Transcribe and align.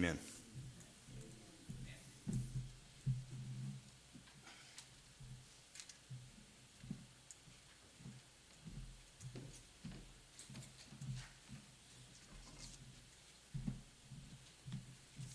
Amen. 0.00 0.18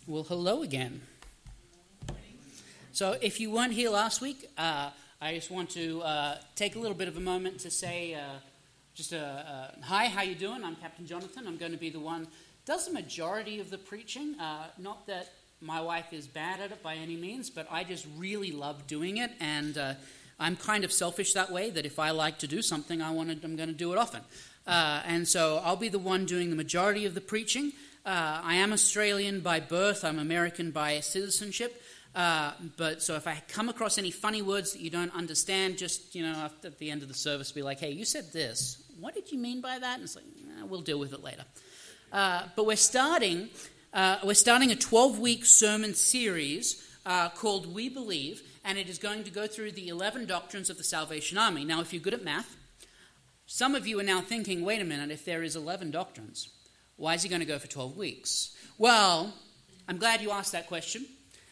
Well, 0.08 0.24
hello 0.24 0.64
again. 0.64 1.00
So, 2.92 3.20
if 3.22 3.40
you 3.40 3.52
weren't 3.52 3.72
here 3.72 3.92
last 3.92 4.20
week, 4.20 4.50
uh, 4.58 4.90
I 5.22 5.36
just 5.36 5.52
want 5.52 5.70
to 5.72 6.02
uh, 6.02 6.38
take 6.56 6.76
a 6.76 6.80
little 6.80 6.98
bit 6.98 7.08
of 7.08 7.18
a 7.18 7.20
moment 7.20 7.60
to 7.60 7.70
say 7.70 8.16
uh, 8.16 8.40
just 8.96 9.14
a, 9.14 9.76
a, 9.80 9.86
hi, 9.86 10.08
how 10.08 10.24
you 10.24 10.34
doing? 10.34 10.64
I'm 10.64 10.76
Captain 10.78 11.06
Jonathan. 11.06 11.46
I'm 11.46 11.58
going 11.58 11.72
to 11.72 11.78
be 11.78 11.92
the 11.92 12.00
one 12.00 12.26
does 12.66 12.88
the 12.88 12.94
majority 12.94 13.60
of 13.60 13.70
the 13.70 13.78
preaching. 13.78 14.36
Uh, 14.40 14.66
not 14.78 15.08
that 15.08 15.32
my 15.62 15.82
wife 15.82 16.12
is 16.12 16.28
bad 16.28 16.60
at 16.60 16.72
it 16.72 16.84
by 16.84 16.96
any 16.96 17.16
means, 17.16 17.50
but 17.50 17.68
I 17.72 17.84
just 17.84 18.06
really 18.18 18.52
love 18.52 18.88
doing 18.88 19.18
it, 19.18 19.32
and 19.40 19.78
uh, 19.78 19.94
I'm 20.40 20.56
kind 20.56 20.84
of 20.84 20.92
selfish 20.92 21.34
that 21.34 21.52
way. 21.52 21.70
That 21.70 21.86
if 21.86 22.00
I 22.00 22.12
like 22.12 22.40
to 22.40 22.48
do 22.48 22.62
something, 22.62 23.02
I 23.02 23.12
want 23.12 23.30
to, 23.30 23.46
I'm 23.46 23.56
going 23.56 23.70
to 23.70 23.76
do 23.76 23.94
it 23.94 23.98
often. 23.98 24.22
Uh, 24.68 25.02
and 25.06 25.28
so 25.28 25.62
I'll 25.64 25.76
be 25.76 25.90
the 25.90 26.00
one 26.00 26.26
doing 26.26 26.50
the 26.50 26.56
majority 26.56 27.06
of 27.06 27.14
the 27.14 27.22
preaching. 27.22 27.72
Uh, 28.06 28.42
I 28.44 28.56
am 28.56 28.74
Australian 28.74 29.42
by 29.42 29.60
birth, 29.60 30.04
I'm 30.04 30.20
American 30.20 30.72
by 30.72 31.00
citizenship. 31.00 31.82
Uh, 32.16 32.52
but 32.78 33.02
so 33.02 33.16
if 33.16 33.28
I 33.28 33.42
come 33.50 33.68
across 33.68 33.98
any 33.98 34.10
funny 34.10 34.42
words 34.42 34.74
that 34.74 34.82
you 34.82 34.90
don't 34.90 35.14
understand, 35.14 35.78
just, 35.78 36.16
you 36.16 36.24
know, 36.24 36.50
at 36.64 36.80
the 36.80 36.90
end 36.90 37.02
of 37.02 37.10
the 37.10 37.14
service, 37.14 37.52
be 37.52 37.62
like, 37.62 37.80
hey, 37.80 37.92
you 37.92 38.06
said 38.06 38.32
this. 38.32 38.82
What 39.00 39.14
did 39.14 39.32
you 39.32 39.38
mean 39.38 39.60
by 39.60 39.78
that? 39.80 39.96
And 39.96 40.04
it's 40.04 40.16
like, 40.16 40.26
we'll 40.70 40.82
deal 40.82 40.98
with 40.98 41.14
it 41.14 41.24
later. 41.24 41.44
Uh, 42.16 42.44
but 42.56 42.66
we're 42.66 42.78
starting, 42.78 43.50
uh, 43.94 44.18
we're 44.24 44.34
starting 44.34 44.72
a 44.72 44.76
12 44.76 45.20
week 45.20 45.44
sermon 45.44 45.94
series 45.94 46.82
uh, 47.06 47.28
called 47.28 47.76
We 47.76 47.90
Believe, 47.90 48.42
and 48.64 48.78
it 48.78 48.88
is 48.88 48.98
going 48.98 49.26
to 49.26 49.32
go 49.32 49.48
through 49.48 49.74
the 49.74 49.90
11 49.90 50.26
doctrines 50.26 50.70
of 50.70 50.78
the 50.78 50.84
Salvation 50.86 51.38
Army. 51.38 51.66
Now, 51.66 51.82
if 51.82 51.92
you're 51.92 52.02
good 52.02 52.14
at 52.14 52.24
math, 52.24 52.56
some 53.48 53.76
of 53.76 53.86
you 53.86 54.00
are 54.00 54.04
now 54.04 54.22
thinking, 54.22 54.64
wait 54.64 54.82
a 54.82 54.86
minute, 54.86 55.12
if 55.12 55.26
there 55.26 55.44
is 55.44 55.58
11 55.58 55.92
doctrines, 55.92 56.48
why 56.96 57.16
is 57.16 57.24
he 57.24 57.28
going 57.28 57.42
to 57.42 57.46
go 57.46 57.60
for 57.60 57.68
12 57.68 57.98
weeks? 57.98 58.56
Well, 58.78 59.34
I'm 59.90 59.98
glad 59.98 60.22
you 60.22 60.32
asked 60.32 60.54
that 60.54 60.68
question. 60.68 61.06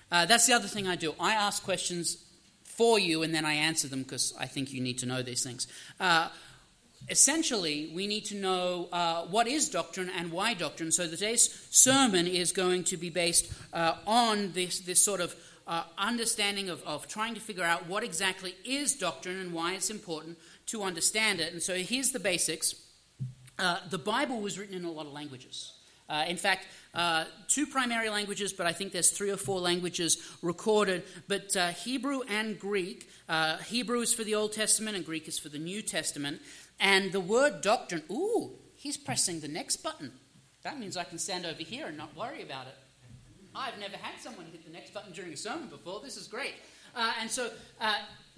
Uh, 0.10 0.26
that's 0.28 0.48
the 0.48 0.54
other 0.54 0.70
thing 0.70 0.88
I 0.88 0.96
do. 0.96 1.14
I 1.20 1.34
ask 1.34 1.62
questions 1.62 2.24
for 2.64 2.98
you 2.98 3.22
and 3.22 3.36
then 3.36 3.44
I 3.44 3.54
answer 3.56 3.90
them 3.90 4.04
because 4.04 4.34
I 4.40 4.46
think 4.46 4.72
you 4.72 4.80
need 4.80 5.00
to 5.00 5.06
know 5.08 5.22
these 5.22 5.44
things. 5.44 5.68
Uh, 6.00 6.30
essentially, 7.10 7.92
we 7.94 8.08
need 8.08 8.26
to 8.26 8.36
know 8.36 8.88
uh, 8.92 9.24
what 9.24 9.48
is 9.48 9.70
doctrine 9.70 10.10
and 10.10 10.32
why 10.32 10.54
doctrine. 10.54 10.92
So 10.92 11.08
today's 11.08 11.68
sermon 11.70 12.28
is 12.28 12.52
going 12.52 12.86
to 12.86 12.98
be 12.98 13.10
based 13.10 13.52
uh, 13.74 13.96
on 14.06 14.52
this, 14.54 14.80
this 14.80 15.04
sort 15.04 15.22
of 15.22 15.36
uh, 15.68 15.84
understanding 15.98 16.70
of, 16.70 16.84
of 16.84 17.08
trying 17.08 17.36
to 17.36 17.42
figure 17.42 17.64
out 17.64 17.88
what 17.88 18.04
exactly 18.04 18.56
is 18.66 18.96
doctrine 18.96 19.40
and 19.40 19.54
why 19.54 19.74
it's 19.74 19.90
important 19.90 20.38
to 20.68 20.84
understand 20.84 21.40
it. 21.40 21.54
And 21.54 21.62
so 21.62 21.76
here's 21.76 22.12
the 22.12 22.20
basics. 22.20 22.76
Uh, 23.60 23.78
the 23.90 23.98
Bible 23.98 24.42
was 24.42 24.58
written 24.58 24.76
in 24.76 24.86
a 24.86 24.92
lot 24.92 25.06
of 25.06 25.14
languages. 25.14 25.74
Uh, 26.10 26.26
in 26.28 26.38
fact, 26.38 26.68
uh, 26.94 27.26
two 27.48 27.66
primary 27.66 28.10
languages, 28.10 28.54
but 28.54 28.68
I 28.68 28.74
think 28.74 28.92
there's 28.92 29.10
three 29.10 29.32
or 29.32 29.38
four 29.38 29.60
languages 29.60 30.18
recorded. 30.42 31.04
But 31.28 31.56
uh, 31.56 31.70
Hebrew 31.70 32.22
and 32.28 32.60
Greek, 32.60 33.10
uh, 33.30 33.58
Hebrew 33.58 34.02
is 34.02 34.14
for 34.14 34.24
the 34.24 34.36
Old 34.36 34.52
Testament 34.52 34.98
and 34.98 35.06
Greek 35.06 35.28
is 35.28 35.40
for 35.40 35.50
the 35.50 35.60
New 35.60 35.82
Testament. 35.82 36.42
And 36.84 37.14
the 37.14 37.22
word 37.22 37.62
doctrine, 37.62 38.04
ooh, 38.12 38.52
he's 38.76 38.98
pressing 38.98 39.40
the 39.40 39.48
next 39.48 39.78
button. 39.78 40.12
That 40.64 40.78
means 40.78 40.98
I 40.98 41.06
can 41.06 41.18
stand 41.18 41.46
over 41.46 41.64
here 41.64 41.88
and 41.88 41.98
not 41.98 42.16
worry 42.16 42.44
about 42.44 42.68
it. 42.68 42.76
I've 43.56 43.80
never 43.80 43.96
had 43.96 44.20
someone 44.20 44.48
hit 44.52 44.66
the 44.66 44.72
next 44.72 44.94
button 44.94 45.14
during 45.14 45.32
a 45.32 45.38
sermon 45.38 45.70
before. 45.70 46.02
This 46.04 46.18
is 46.18 46.28
great. 46.28 46.56
Uh, 46.94 47.14
and 47.22 47.32
so 47.32 47.52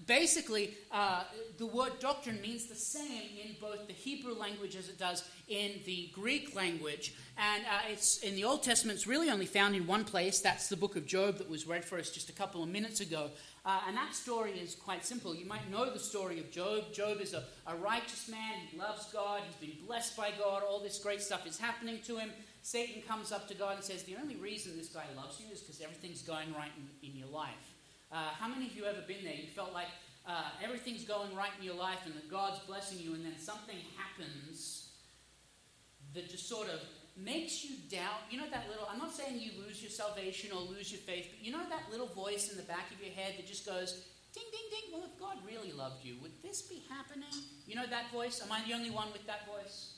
basically, 0.05 0.75
uh, 0.91 1.23
the 1.57 1.65
word 1.65 1.93
doctrine 1.99 2.39
means 2.39 2.67
the 2.67 2.75
same 2.75 3.29
in 3.43 3.55
both 3.59 3.87
the 3.87 3.93
Hebrew 3.93 4.35
language 4.35 4.75
as 4.75 4.89
it 4.89 4.99
does 4.99 5.27
in 5.47 5.71
the 5.85 6.11
Greek 6.13 6.55
language. 6.55 7.15
And 7.37 7.63
uh, 7.63 7.91
it's 7.91 8.19
in 8.19 8.35
the 8.35 8.43
Old 8.43 8.61
Testament, 8.61 8.97
it's 8.97 9.07
really 9.07 9.29
only 9.29 9.45
found 9.45 9.75
in 9.75 9.87
one 9.87 10.03
place. 10.03 10.39
That's 10.39 10.69
the 10.69 10.77
book 10.77 10.95
of 10.95 11.07
Job 11.07 11.39
that 11.39 11.49
was 11.49 11.65
read 11.65 11.83
for 11.83 11.97
us 11.97 12.11
just 12.11 12.29
a 12.29 12.33
couple 12.33 12.61
of 12.61 12.69
minutes 12.69 12.99
ago. 12.99 13.31
Uh, 13.65 13.79
and 13.87 13.97
that 13.97 14.13
story 14.13 14.51
is 14.51 14.75
quite 14.75 15.03
simple. 15.03 15.33
You 15.33 15.47
might 15.47 15.71
know 15.71 15.91
the 15.91 15.97
story 15.97 16.39
of 16.39 16.51
Job. 16.51 16.93
Job 16.93 17.19
is 17.19 17.33
a, 17.33 17.43
a 17.65 17.75
righteous 17.75 18.29
man. 18.29 18.59
He 18.69 18.77
loves 18.77 19.11
God. 19.11 19.41
He's 19.45 19.55
been 19.55 19.85
blessed 19.87 20.15
by 20.15 20.29
God. 20.37 20.61
All 20.61 20.79
this 20.79 20.99
great 20.99 21.19
stuff 21.19 21.47
is 21.47 21.57
happening 21.57 21.99
to 22.05 22.17
him. 22.17 22.29
Satan 22.61 23.01
comes 23.01 23.31
up 23.31 23.47
to 23.47 23.55
God 23.55 23.75
and 23.75 23.83
says, 23.83 24.03
The 24.03 24.17
only 24.21 24.35
reason 24.35 24.77
this 24.77 24.89
guy 24.89 25.05
loves 25.17 25.39
you 25.39 25.51
is 25.51 25.61
because 25.61 25.81
everything's 25.81 26.21
going 26.21 26.53
right 26.53 26.69
in, 26.77 27.09
in 27.09 27.17
your 27.17 27.27
life. 27.27 27.73
Uh, 28.11 28.29
how 28.39 28.47
many 28.47 28.67
of 28.67 28.75
you 28.75 28.85
ever 28.85 29.01
been 29.07 29.23
there? 29.23 29.33
You 29.33 29.47
felt 29.55 29.73
like 29.73 29.87
uh, 30.27 30.43
everything's 30.63 31.03
going 31.03 31.35
right 31.35 31.51
in 31.59 31.65
your 31.65 31.75
life 31.75 31.99
and 32.05 32.13
that 32.13 32.29
God's 32.29 32.59
blessing 32.59 32.99
you, 32.99 33.15
and 33.15 33.25
then 33.25 33.37
something 33.39 33.77
happens 33.97 34.89
that 36.13 36.29
just 36.29 36.47
sort 36.47 36.69
of 36.69 36.79
makes 37.15 37.63
you 37.63 37.75
doubt. 37.89 38.27
You 38.29 38.39
know 38.39 38.49
that 38.51 38.67
little, 38.69 38.87
I'm 38.91 38.99
not 38.99 39.13
saying 39.13 39.39
you 39.39 39.51
lose 39.65 39.81
your 39.81 39.91
salvation 39.91 40.51
or 40.51 40.61
lose 40.61 40.91
your 40.91 41.01
faith, 41.01 41.27
but 41.31 41.45
you 41.45 41.51
know 41.51 41.63
that 41.69 41.89
little 41.91 42.07
voice 42.07 42.51
in 42.51 42.57
the 42.57 42.63
back 42.63 42.91
of 42.91 42.99
your 42.99 43.13
head 43.13 43.33
that 43.37 43.47
just 43.47 43.65
goes, 43.65 44.05
ding, 44.33 44.43
ding, 44.51 44.67
ding. 44.69 44.93
Well, 44.93 45.07
if 45.07 45.19
God 45.19 45.37
really 45.45 45.71
loved 45.71 46.03
you, 46.03 46.15
would 46.21 46.33
this 46.43 46.61
be 46.63 46.83
happening? 46.89 47.31
You 47.67 47.75
know 47.75 47.87
that 47.87 48.11
voice? 48.11 48.41
Am 48.43 48.51
I 48.51 48.61
the 48.67 48.73
only 48.73 48.91
one 48.91 49.07
with 49.13 49.25
that 49.27 49.47
voice? 49.47 49.93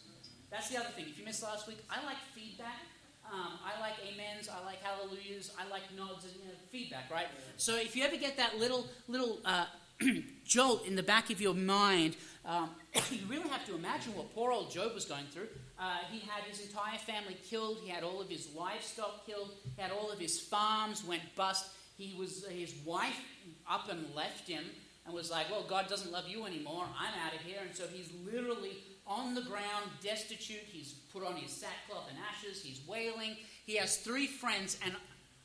That's 0.52 0.70
the 0.70 0.78
other 0.78 0.90
thing. 0.96 1.06
If 1.10 1.20
you 1.20 1.26
missed 1.26 1.44
last 1.44 1.68
week, 1.68 1.80
I 1.90 2.04
like 2.06 2.18
feedback. 2.34 2.86
Um, 3.30 3.60
I 3.60 3.78
like 3.82 3.96
amens, 4.08 4.48
I 4.48 4.64
like 4.66 4.82
hallelujahs, 4.82 5.52
I 5.60 5.70
like 5.70 5.84
nods 5.98 6.24
and 6.24 6.34
you 6.36 6.48
know, 6.48 6.54
feedback, 6.72 7.12
right? 7.12 7.28
So 7.58 7.76
if 7.76 7.94
you 7.94 8.06
ever 8.06 8.16
get 8.16 8.38
that 8.38 8.58
little 8.58 8.88
little 9.10 9.40
uh, 9.44 9.66
jolt 10.46 10.86
in 10.86 10.96
the 10.96 11.04
back 11.04 11.30
of 11.30 11.42
your 11.42 11.54
mind, 11.54 12.16
um, 12.46 12.70
you 13.12 13.20
really 13.28 13.50
have 13.50 13.66
to 13.66 13.76
imagine 13.76 14.16
what 14.16 14.34
poor 14.34 14.52
old 14.52 14.72
Job 14.72 14.94
was 14.94 15.06
going 15.06 15.26
through. 15.32 15.48
Uh, 15.80 15.98
he 16.12 16.20
had 16.20 16.44
his 16.44 16.62
entire 16.62 16.98
family 16.98 17.38
killed. 17.50 17.80
He 17.84 17.90
had 17.90 18.04
all 18.04 18.22
of 18.22 18.30
his 18.30 18.50
livestock 18.56 19.26
killed. 19.26 19.52
He 19.76 19.82
had 19.82 19.92
all 19.92 20.12
of 20.12 20.20
his 20.20 20.40
farms 20.40 21.04
went 21.04 21.22
bust. 21.36 21.68
He 21.98 22.16
was 22.18 22.46
his 22.46 22.74
wife 22.86 23.20
up 23.70 23.90
and 23.90 24.06
left 24.16 24.48
him 24.48 24.64
and 25.06 25.14
was 25.14 25.32
like, 25.32 25.50
"Well, 25.50 25.66
God 25.68 25.88
doesn't 25.88 26.12
love 26.12 26.28
you 26.28 26.46
anymore. 26.46 26.86
I'm 26.98 27.14
out 27.26 27.34
of 27.34 27.42
here." 27.42 27.60
And 27.66 27.76
so 27.76 27.88
he's 27.88 28.12
literally 28.26 28.78
on 29.06 29.34
the 29.34 29.42
ground, 29.42 29.90
destitute. 30.02 30.64
He's 30.68 30.94
put 31.14 31.24
on 31.26 31.36
his 31.36 31.52
sackcloth 31.52 32.10
and 32.10 32.18
ashes. 32.30 32.62
He's 32.62 32.82
wailing. 32.88 33.38
He 33.66 33.76
has 33.78 33.98
three 33.98 34.28
friends, 34.28 34.78
and 34.84 34.94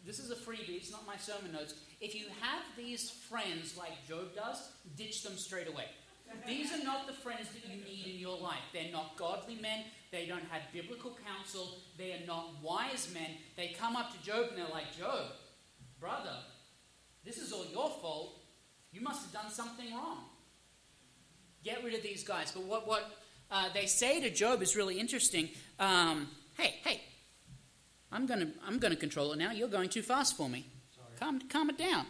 this 0.07 0.19
is 0.19 0.31
a 0.31 0.35
freebie. 0.35 0.77
It's 0.77 0.91
not 0.91 1.07
my 1.07 1.17
sermon 1.17 1.53
notes. 1.53 1.75
If 2.01 2.15
you 2.15 2.27
have 2.41 2.63
these 2.77 3.11
friends 3.11 3.77
like 3.77 3.93
Job 4.07 4.35
does, 4.35 4.71
ditch 4.97 5.23
them 5.23 5.37
straight 5.37 5.69
away. 5.69 5.87
These 6.47 6.73
are 6.73 6.83
not 6.83 7.07
the 7.07 7.13
friends 7.13 7.49
that 7.51 7.71
you 7.71 7.85
need 7.85 8.15
in 8.15 8.19
your 8.19 8.39
life. 8.39 8.63
They're 8.73 8.91
not 8.91 9.17
godly 9.17 9.57
men. 9.57 9.85
They 10.11 10.27
don't 10.27 10.45
have 10.51 10.63
biblical 10.73 11.17
counsel. 11.27 11.79
They 11.99 12.13
are 12.13 12.27
not 12.27 12.63
wise 12.63 13.09
men. 13.13 13.31
They 13.57 13.77
come 13.79 13.97
up 13.97 14.13
to 14.13 14.23
Job 14.25 14.47
and 14.49 14.59
they're 14.59 14.73
like, 14.73 14.97
Job, 14.97 15.27
brother, 16.01 16.37
this 17.25 17.39
is 17.39 17.53
all 17.53 17.67
your 17.71 17.91
fault. 18.01 18.41
You 18.93 19.01
must 19.01 19.23
have 19.23 19.33
done 19.33 19.51
something 19.51 19.93
wrong. 19.93 20.25
Get 21.65 21.85
rid 21.85 21.95
of 21.95 22.03
these 22.03 22.25
guys. 22.25 22.51
But 22.53 22.65
what, 22.65 22.89
what 22.89 23.11
uh, 23.51 23.69
they 23.73 23.87
say 23.87 24.21
to 24.21 24.31
Job 24.31 24.63
is 24.63 24.75
really 24.75 24.99
interesting. 24.99 25.49
Um, 25.79 26.29
hey, 26.59 26.75
hey, 26.83 27.03
I'm 28.13 28.27
going 28.27 28.41
to 28.41 28.49
I'm 28.67 28.79
gonna 28.79 28.97
control 28.97 29.33
it 29.33 29.39
now. 29.39 29.53
You're 29.53 29.69
going 29.69 29.89
too 29.89 30.03
fast 30.03 30.37
for 30.37 30.49
me. 30.49 30.67
Calm, 31.19 31.41
calm 31.49 31.71
it 31.71 31.79
down. 31.79 32.07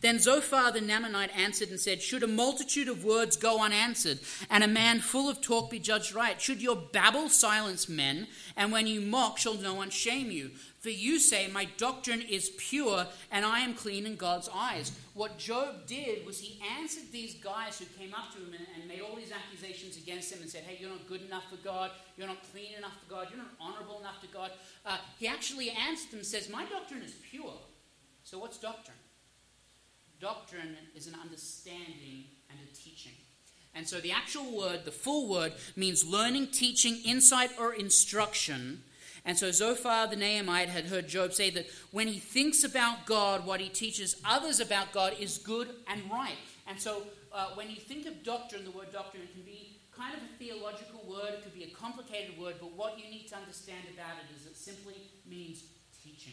Then 0.00 0.18
Zophar 0.18 0.72
the 0.72 0.80
Naamathite 0.80 1.36
answered 1.36 1.70
and 1.70 1.80
said, 1.80 2.02
Should 2.02 2.22
a 2.22 2.28
multitude 2.28 2.88
of 2.88 3.04
words 3.04 3.36
go 3.36 3.62
unanswered, 3.62 4.18
and 4.50 4.62
a 4.62 4.68
man 4.68 5.00
full 5.00 5.28
of 5.28 5.40
talk 5.40 5.70
be 5.70 5.78
judged 5.78 6.14
right? 6.14 6.40
Should 6.40 6.60
your 6.60 6.76
babble 6.76 7.28
silence 7.28 7.88
men, 7.88 8.28
and 8.56 8.70
when 8.70 8.86
you 8.86 9.00
mock, 9.00 9.38
shall 9.38 9.54
no 9.54 9.74
one 9.74 9.90
shame 9.90 10.30
you? 10.30 10.50
For 10.84 10.90
you 10.90 11.18
say, 11.18 11.48
My 11.48 11.66
doctrine 11.78 12.20
is 12.20 12.50
pure, 12.58 13.06
and 13.32 13.46
I 13.46 13.60
am 13.60 13.72
clean 13.72 14.04
in 14.04 14.16
God's 14.16 14.50
eyes. 14.54 14.92
What 15.14 15.38
Job 15.38 15.86
did 15.86 16.26
was 16.26 16.38
he 16.38 16.60
answered 16.78 17.04
these 17.10 17.36
guys 17.36 17.78
who 17.78 17.86
came 17.98 18.12
up 18.12 18.32
to 18.34 18.38
him 18.38 18.52
and, 18.52 18.66
and 18.78 18.86
made 18.86 19.00
all 19.00 19.16
these 19.16 19.32
accusations 19.32 19.96
against 19.96 20.30
him 20.30 20.42
and 20.42 20.50
said, 20.50 20.64
Hey, 20.64 20.76
you're 20.78 20.90
not 20.90 21.08
good 21.08 21.22
enough 21.22 21.44
for 21.48 21.56
God, 21.64 21.90
you're 22.18 22.26
not 22.26 22.42
clean 22.52 22.74
enough 22.76 22.92
for 23.02 23.14
God, 23.14 23.28
you're 23.30 23.38
not 23.38 23.52
honorable 23.58 24.00
enough 24.00 24.20
to 24.20 24.26
God. 24.26 24.50
Uh, 24.84 24.98
he 25.18 25.26
actually 25.26 25.70
answered 25.70 26.10
them 26.10 26.18
and 26.18 26.26
says, 26.26 26.50
My 26.50 26.66
doctrine 26.66 27.00
is 27.00 27.14
pure. 27.30 27.54
So, 28.24 28.38
what's 28.38 28.58
doctrine? 28.58 28.98
Doctrine 30.24 30.78
is 30.96 31.06
an 31.06 31.14
understanding 31.22 32.24
and 32.48 32.58
a 32.58 32.74
teaching. 32.74 33.12
And 33.74 33.86
so, 33.86 34.00
the 34.00 34.12
actual 34.12 34.56
word, 34.56 34.86
the 34.86 34.90
full 34.90 35.28
word, 35.28 35.52
means 35.76 36.02
learning, 36.02 36.46
teaching, 36.46 36.96
insight, 37.04 37.50
or 37.60 37.74
instruction. 37.74 38.84
And 39.26 39.36
so, 39.36 39.50
Zophar 39.50 40.06
the 40.06 40.16
Naamite 40.16 40.68
had 40.68 40.86
heard 40.86 41.08
Job 41.08 41.34
say 41.34 41.50
that 41.50 41.66
when 41.90 42.08
he 42.08 42.18
thinks 42.20 42.64
about 42.64 43.04
God, 43.04 43.44
what 43.44 43.60
he 43.60 43.68
teaches 43.68 44.16
others 44.24 44.60
about 44.60 44.92
God 44.92 45.14
is 45.20 45.36
good 45.36 45.68
and 45.88 46.00
right. 46.10 46.38
And 46.66 46.80
so, 46.80 47.02
uh, 47.30 47.48
when 47.52 47.68
you 47.68 47.76
think 47.76 48.06
of 48.06 48.24
doctrine, 48.24 48.64
the 48.64 48.70
word 48.70 48.90
doctrine 48.94 49.28
can 49.34 49.42
be 49.42 49.76
kind 49.94 50.14
of 50.14 50.20
a 50.22 50.38
theological 50.38 51.04
word, 51.06 51.34
it 51.34 51.42
could 51.42 51.54
be 51.54 51.64
a 51.64 51.74
complicated 51.76 52.38
word, 52.38 52.54
but 52.62 52.72
what 52.72 52.98
you 52.98 53.10
need 53.10 53.28
to 53.28 53.36
understand 53.36 53.84
about 53.92 54.16
it 54.24 54.40
is 54.40 54.46
it 54.46 54.56
simply 54.56 54.94
means 55.28 55.64
teaching. 56.02 56.32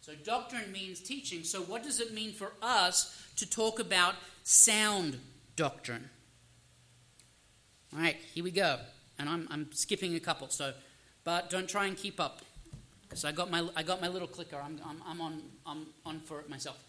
So, 0.00 0.12
doctrine 0.24 0.72
means 0.72 1.00
teaching. 1.00 1.44
So, 1.44 1.60
what 1.62 1.82
does 1.82 2.00
it 2.00 2.14
mean 2.14 2.32
for 2.32 2.52
us 2.62 3.22
to 3.36 3.48
talk 3.48 3.78
about 3.78 4.14
sound 4.44 5.18
doctrine? 5.56 6.08
All 7.92 8.00
right, 8.00 8.16
here 8.34 8.44
we 8.44 8.50
go. 8.50 8.78
And 9.18 9.28
I'm, 9.28 9.46
I'm 9.50 9.68
skipping 9.72 10.14
a 10.14 10.20
couple, 10.20 10.48
so, 10.48 10.72
but 11.24 11.50
don't 11.50 11.68
try 11.68 11.86
and 11.86 11.96
keep 11.96 12.18
up. 12.18 12.40
Because 13.02 13.24
I, 13.24 13.32
got 13.32 13.50
my, 13.50 13.68
I 13.76 13.82
got 13.82 14.00
my 14.00 14.08
little 14.08 14.28
clicker. 14.28 14.56
I'm, 14.56 14.80
I'm, 14.86 15.02
I'm, 15.04 15.20
on, 15.20 15.42
I'm 15.66 15.86
on 16.06 16.20
for 16.20 16.40
it 16.40 16.48
myself. 16.48 16.82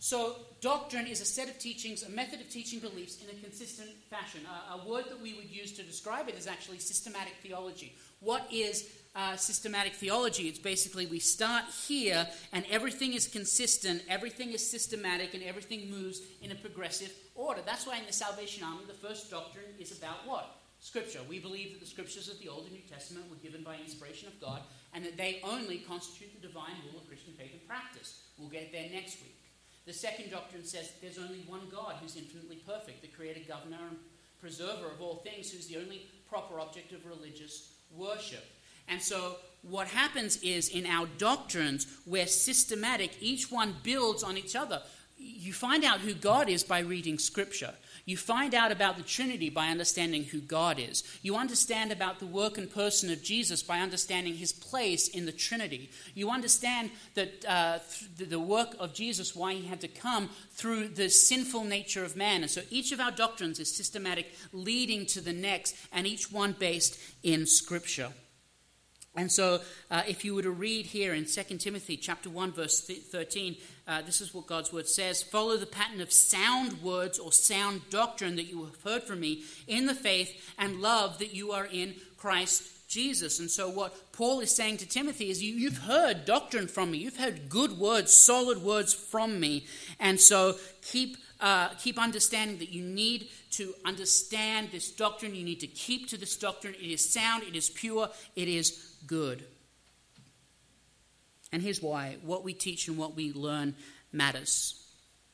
So, 0.00 0.36
doctrine 0.62 1.06
is 1.06 1.20
a 1.20 1.26
set 1.26 1.48
of 1.50 1.58
teachings, 1.58 2.02
a 2.02 2.08
method 2.08 2.40
of 2.40 2.48
teaching 2.48 2.80
beliefs 2.80 3.22
in 3.22 3.28
a 3.28 3.38
consistent 3.40 3.90
fashion. 4.08 4.40
A, 4.70 4.80
a 4.80 4.88
word 4.88 5.04
that 5.10 5.20
we 5.20 5.34
would 5.34 5.50
use 5.50 5.72
to 5.72 5.82
describe 5.82 6.28
it 6.28 6.36
is 6.36 6.46
actually 6.46 6.78
systematic 6.78 7.34
theology. 7.42 7.94
What 8.20 8.50
is 8.50 8.90
uh, 9.14 9.36
systematic 9.36 9.94
theology. 9.94 10.48
It's 10.48 10.58
basically 10.58 11.06
we 11.06 11.18
start 11.18 11.64
here 11.86 12.26
and 12.52 12.64
everything 12.70 13.14
is 13.14 13.26
consistent, 13.26 14.02
everything 14.08 14.52
is 14.52 14.68
systematic, 14.68 15.34
and 15.34 15.42
everything 15.42 15.90
moves 15.90 16.20
in 16.42 16.52
a 16.52 16.54
progressive 16.54 17.12
order. 17.34 17.60
That's 17.64 17.86
why 17.86 17.98
in 17.98 18.06
the 18.06 18.12
Salvation 18.12 18.64
Army, 18.64 18.82
the 18.86 18.94
first 18.94 19.30
doctrine 19.30 19.74
is 19.78 19.96
about 19.96 20.26
what? 20.26 20.56
Scripture. 20.78 21.20
We 21.28 21.40
believe 21.40 21.72
that 21.72 21.80
the 21.80 21.86
scriptures 21.86 22.28
of 22.28 22.38
the 22.40 22.48
Old 22.48 22.64
and 22.64 22.72
New 22.72 22.80
Testament 22.88 23.28
were 23.28 23.36
given 23.36 23.62
by 23.62 23.76
inspiration 23.76 24.28
of 24.28 24.40
God 24.40 24.62
and 24.94 25.04
that 25.04 25.16
they 25.16 25.40
only 25.44 25.78
constitute 25.78 26.40
the 26.40 26.48
divine 26.48 26.76
rule 26.86 27.00
of 27.00 27.08
Christian 27.08 27.34
faith 27.34 27.52
and 27.52 27.66
practice. 27.66 28.22
We'll 28.38 28.48
get 28.48 28.72
there 28.72 28.88
next 28.92 29.20
week. 29.20 29.36
The 29.86 29.92
second 29.92 30.30
doctrine 30.30 30.64
says 30.64 30.92
there's 31.02 31.18
only 31.18 31.42
one 31.46 31.68
God 31.70 31.96
who's 32.00 32.16
infinitely 32.16 32.62
perfect, 32.66 33.02
the 33.02 33.08
creator, 33.08 33.40
governor, 33.46 33.88
and 33.88 33.98
preserver 34.40 34.86
of 34.86 35.02
all 35.02 35.16
things, 35.16 35.50
who's 35.50 35.66
the 35.66 35.78
only 35.78 36.06
proper 36.28 36.60
object 36.60 36.92
of 36.92 37.04
religious 37.04 37.72
worship. 37.90 38.44
And 38.90 39.00
so 39.00 39.36
what 39.62 39.88
happens 39.88 40.42
is 40.42 40.68
in 40.68 40.86
our 40.86 41.06
doctrines, 41.18 41.86
we're 42.06 42.26
systematic, 42.26 43.16
each 43.20 43.50
one 43.50 43.76
builds 43.82 44.22
on 44.22 44.36
each 44.36 44.56
other. 44.56 44.82
You 45.16 45.52
find 45.52 45.84
out 45.84 46.00
who 46.00 46.14
God 46.14 46.48
is 46.48 46.64
by 46.64 46.80
reading 46.80 47.18
Scripture. 47.18 47.74
You 48.06 48.16
find 48.16 48.54
out 48.54 48.72
about 48.72 48.96
the 48.96 49.02
Trinity 49.02 49.50
by 49.50 49.68
understanding 49.68 50.24
who 50.24 50.40
God 50.40 50.78
is. 50.80 51.04
You 51.22 51.36
understand 51.36 51.92
about 51.92 52.18
the 52.18 52.26
work 52.26 52.56
and 52.56 52.70
person 52.70 53.10
of 53.10 53.22
Jesus 53.22 53.62
by 53.62 53.80
understanding 53.80 54.34
his 54.34 54.52
place 54.52 55.08
in 55.08 55.26
the 55.26 55.32
Trinity. 55.32 55.90
You 56.14 56.30
understand 56.30 56.90
that 57.14 57.44
uh, 57.46 57.78
the 58.18 58.40
work 58.40 58.74
of 58.80 58.94
Jesus, 58.94 59.36
why 59.36 59.52
he 59.52 59.66
had 59.66 59.82
to 59.82 59.88
come 59.88 60.30
through 60.52 60.88
the 60.88 61.10
sinful 61.10 61.64
nature 61.64 62.02
of 62.02 62.16
man. 62.16 62.40
And 62.40 62.50
so 62.50 62.62
each 62.70 62.90
of 62.90 62.98
our 62.98 63.12
doctrines 63.12 63.60
is 63.60 63.76
systematic, 63.76 64.32
leading 64.54 65.04
to 65.06 65.20
the 65.20 65.34
next, 65.34 65.76
and 65.92 66.06
each 66.06 66.32
one 66.32 66.56
based 66.58 66.98
in 67.22 67.44
Scripture. 67.44 68.12
And 69.16 69.30
so, 69.30 69.60
uh, 69.90 70.02
if 70.06 70.24
you 70.24 70.36
were 70.36 70.42
to 70.42 70.52
read 70.52 70.86
here 70.86 71.14
in 71.14 71.24
2 71.24 71.42
Timothy 71.58 71.96
chapter 71.96 72.30
1, 72.30 72.52
verse 72.52 72.80
13, 72.80 73.56
uh, 73.88 74.02
this 74.02 74.20
is 74.20 74.32
what 74.32 74.46
God's 74.46 74.72
word 74.72 74.86
says 74.86 75.20
Follow 75.20 75.56
the 75.56 75.66
pattern 75.66 76.00
of 76.00 76.12
sound 76.12 76.80
words 76.80 77.18
or 77.18 77.32
sound 77.32 77.82
doctrine 77.90 78.36
that 78.36 78.44
you 78.44 78.64
have 78.64 78.80
heard 78.82 79.02
from 79.02 79.18
me 79.18 79.42
in 79.66 79.86
the 79.86 79.96
faith 79.96 80.54
and 80.58 80.80
love 80.80 81.18
that 81.18 81.34
you 81.34 81.50
are 81.50 81.66
in 81.66 81.94
Christ 82.16 82.88
Jesus. 82.88 83.40
And 83.40 83.50
so, 83.50 83.68
what 83.68 84.12
Paul 84.12 84.40
is 84.40 84.54
saying 84.54 84.76
to 84.78 84.86
Timothy 84.86 85.30
is, 85.30 85.42
you, 85.42 85.70
have 85.70 85.78
heard 85.78 86.24
doctrine 86.24 86.68
from 86.68 86.92
me. 86.92 86.98
You've 86.98 87.16
heard 87.16 87.48
good 87.48 87.78
words, 87.78 88.12
solid 88.12 88.62
words 88.62 88.94
from 88.94 89.40
me. 89.40 89.66
And 89.98 90.20
so, 90.20 90.56
keep, 90.82 91.16
uh, 91.40 91.70
keep 91.80 91.98
understanding 91.98 92.58
that 92.58 92.70
you 92.70 92.82
need 92.82 93.28
to 93.52 93.74
understand 93.84 94.70
this 94.70 94.90
doctrine. 94.90 95.34
You 95.34 95.44
need 95.44 95.60
to 95.60 95.66
keep 95.66 96.08
to 96.08 96.16
this 96.16 96.36
doctrine. 96.36 96.74
It 96.74 96.90
is 96.90 97.12
sound, 97.12 97.42
it 97.42 97.56
is 97.56 97.70
pure, 97.70 98.08
it 98.36 98.46
is 98.48 98.89
good. 99.06 99.44
And 101.52 101.62
here's 101.62 101.82
why 101.82 102.16
what 102.22 102.44
we 102.44 102.52
teach 102.52 102.88
and 102.88 102.96
what 102.96 103.16
we 103.16 103.32
learn 103.32 103.74
matters. 104.12 104.76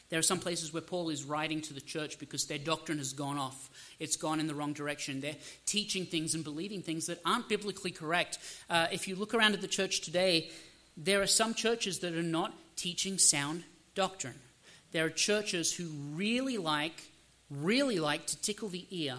There 0.09 0.19
are 0.19 0.23
some 0.23 0.39
places 0.39 0.73
where 0.73 0.83
Paul 0.83 1.11
is 1.11 1.25
writing 1.25 1.61
to 1.63 1.75
the 1.75 1.81
church 1.81 2.19
because 2.21 2.47
their 2.47 2.59
doctrine 2.59 2.99
has 2.99 3.13
gone 3.13 3.39
off. 3.39 3.71
It's 3.99 4.17
gone 4.17 4.39
in 4.39 4.47
the 4.47 4.55
wrong 4.55 4.73
direction. 4.73 5.21
They're 5.21 5.35
teaching 5.67 6.07
things 6.07 6.35
and 6.35 6.45
believing 6.45 6.81
things 6.81 7.07
that 7.07 7.21
aren't 7.25 7.49
biblically 7.49 7.91
correct. 7.91 8.39
Uh, 8.71 8.87
if 8.93 9.09
you 9.09 9.17
look 9.17 9.35
around 9.35 9.55
at 9.55 9.63
the 9.63 9.67
church 9.67 10.03
today, 10.03 10.51
there 10.97 11.21
are 11.21 11.27
some 11.27 11.55
churches 11.55 11.99
that 12.01 12.15
are 12.15 12.23
not 12.23 12.55
teaching 12.77 13.19
sound 13.19 13.65
doctrine. 13.97 14.39
There 14.93 15.05
are 15.05 15.11
churches 15.11 15.75
who 15.75 15.89
really 16.15 16.57
like, 16.57 17.03
really 17.51 17.99
like 17.99 18.27
to 18.27 18.41
tickle 18.41 18.69
the 18.69 18.87
ear 18.91 19.17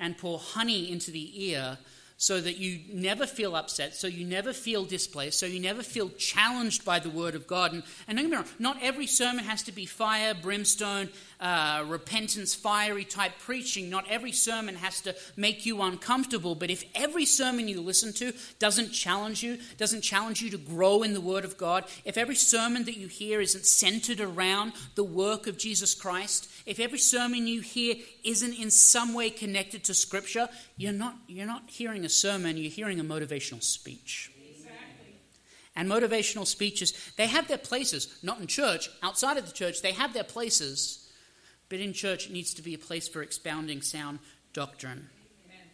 and 0.00 0.18
pour 0.18 0.38
honey 0.40 0.90
into 0.90 1.12
the 1.12 1.50
ear 1.50 1.78
so 2.16 2.40
that 2.40 2.58
you 2.58 2.80
never 2.92 3.26
feel 3.26 3.56
upset, 3.56 3.94
so 3.94 4.06
you 4.06 4.24
never 4.24 4.52
feel 4.52 4.84
displaced, 4.84 5.38
so 5.38 5.46
you 5.46 5.60
never 5.60 5.82
feel 5.82 6.08
challenged 6.10 6.84
by 6.84 6.98
the 6.98 7.10
Word 7.10 7.34
of 7.34 7.46
God. 7.46 7.72
And, 7.72 7.82
and 8.06 8.16
don't 8.16 8.26
get 8.26 8.30
me 8.30 8.36
wrong, 8.36 8.46
not 8.58 8.82
every 8.82 9.06
sermon 9.06 9.44
has 9.44 9.62
to 9.64 9.72
be 9.72 9.84
fire, 9.84 10.34
brimstone, 10.34 11.08
uh, 11.40 11.84
repentance, 11.86 12.54
fiery 12.54 13.04
type 13.04 13.32
preaching. 13.40 13.90
Not 13.90 14.08
every 14.08 14.32
sermon 14.32 14.76
has 14.76 15.00
to 15.02 15.14
make 15.36 15.66
you 15.66 15.82
uncomfortable. 15.82 16.54
But 16.54 16.70
if 16.70 16.84
every 16.94 17.24
sermon 17.26 17.68
you 17.68 17.80
listen 17.80 18.12
to 18.14 18.32
doesn't 18.58 18.90
challenge 18.90 19.42
you, 19.42 19.58
doesn't 19.76 20.02
challenge 20.02 20.42
you 20.42 20.50
to 20.50 20.58
grow 20.58 21.02
in 21.02 21.14
the 21.14 21.20
Word 21.20 21.44
of 21.44 21.56
God, 21.56 21.84
if 22.04 22.16
every 22.16 22.36
sermon 22.36 22.84
that 22.84 22.96
you 22.96 23.08
hear 23.08 23.40
isn't 23.40 23.66
centered 23.66 24.20
around 24.20 24.72
the 24.94 25.04
work 25.04 25.46
of 25.46 25.58
Jesus 25.58 25.94
Christ, 25.94 26.50
if 26.66 26.80
every 26.80 26.98
sermon 26.98 27.46
you 27.46 27.60
hear 27.60 27.96
isn't 28.22 28.58
in 28.58 28.70
some 28.70 29.14
way 29.14 29.30
connected 29.30 29.84
to 29.84 29.94
Scripture, 29.94 30.48
you're 30.76 30.92
not, 30.92 31.16
you're 31.26 31.46
not 31.46 31.64
hearing 31.66 32.04
a 32.04 32.08
sermon, 32.08 32.56
you're 32.56 32.70
hearing 32.70 33.00
a 33.00 33.04
motivational 33.04 33.62
speech. 33.62 34.30
And 35.76 35.90
motivational 35.90 36.46
speeches, 36.46 36.92
they 37.16 37.26
have 37.26 37.48
their 37.48 37.58
places, 37.58 38.18
not 38.22 38.38
in 38.40 38.46
church, 38.46 38.88
outside 39.02 39.36
of 39.38 39.46
the 39.46 39.52
church, 39.52 39.82
they 39.82 39.92
have 39.92 40.12
their 40.12 40.24
places. 40.24 41.03
But 41.68 41.80
in 41.80 41.92
church, 41.92 42.26
it 42.26 42.32
needs 42.32 42.54
to 42.54 42.62
be 42.62 42.74
a 42.74 42.78
place 42.78 43.08
for 43.08 43.22
expounding 43.22 43.82
sound 43.82 44.18
doctrine. 44.52 45.08
Amen. 45.46 45.66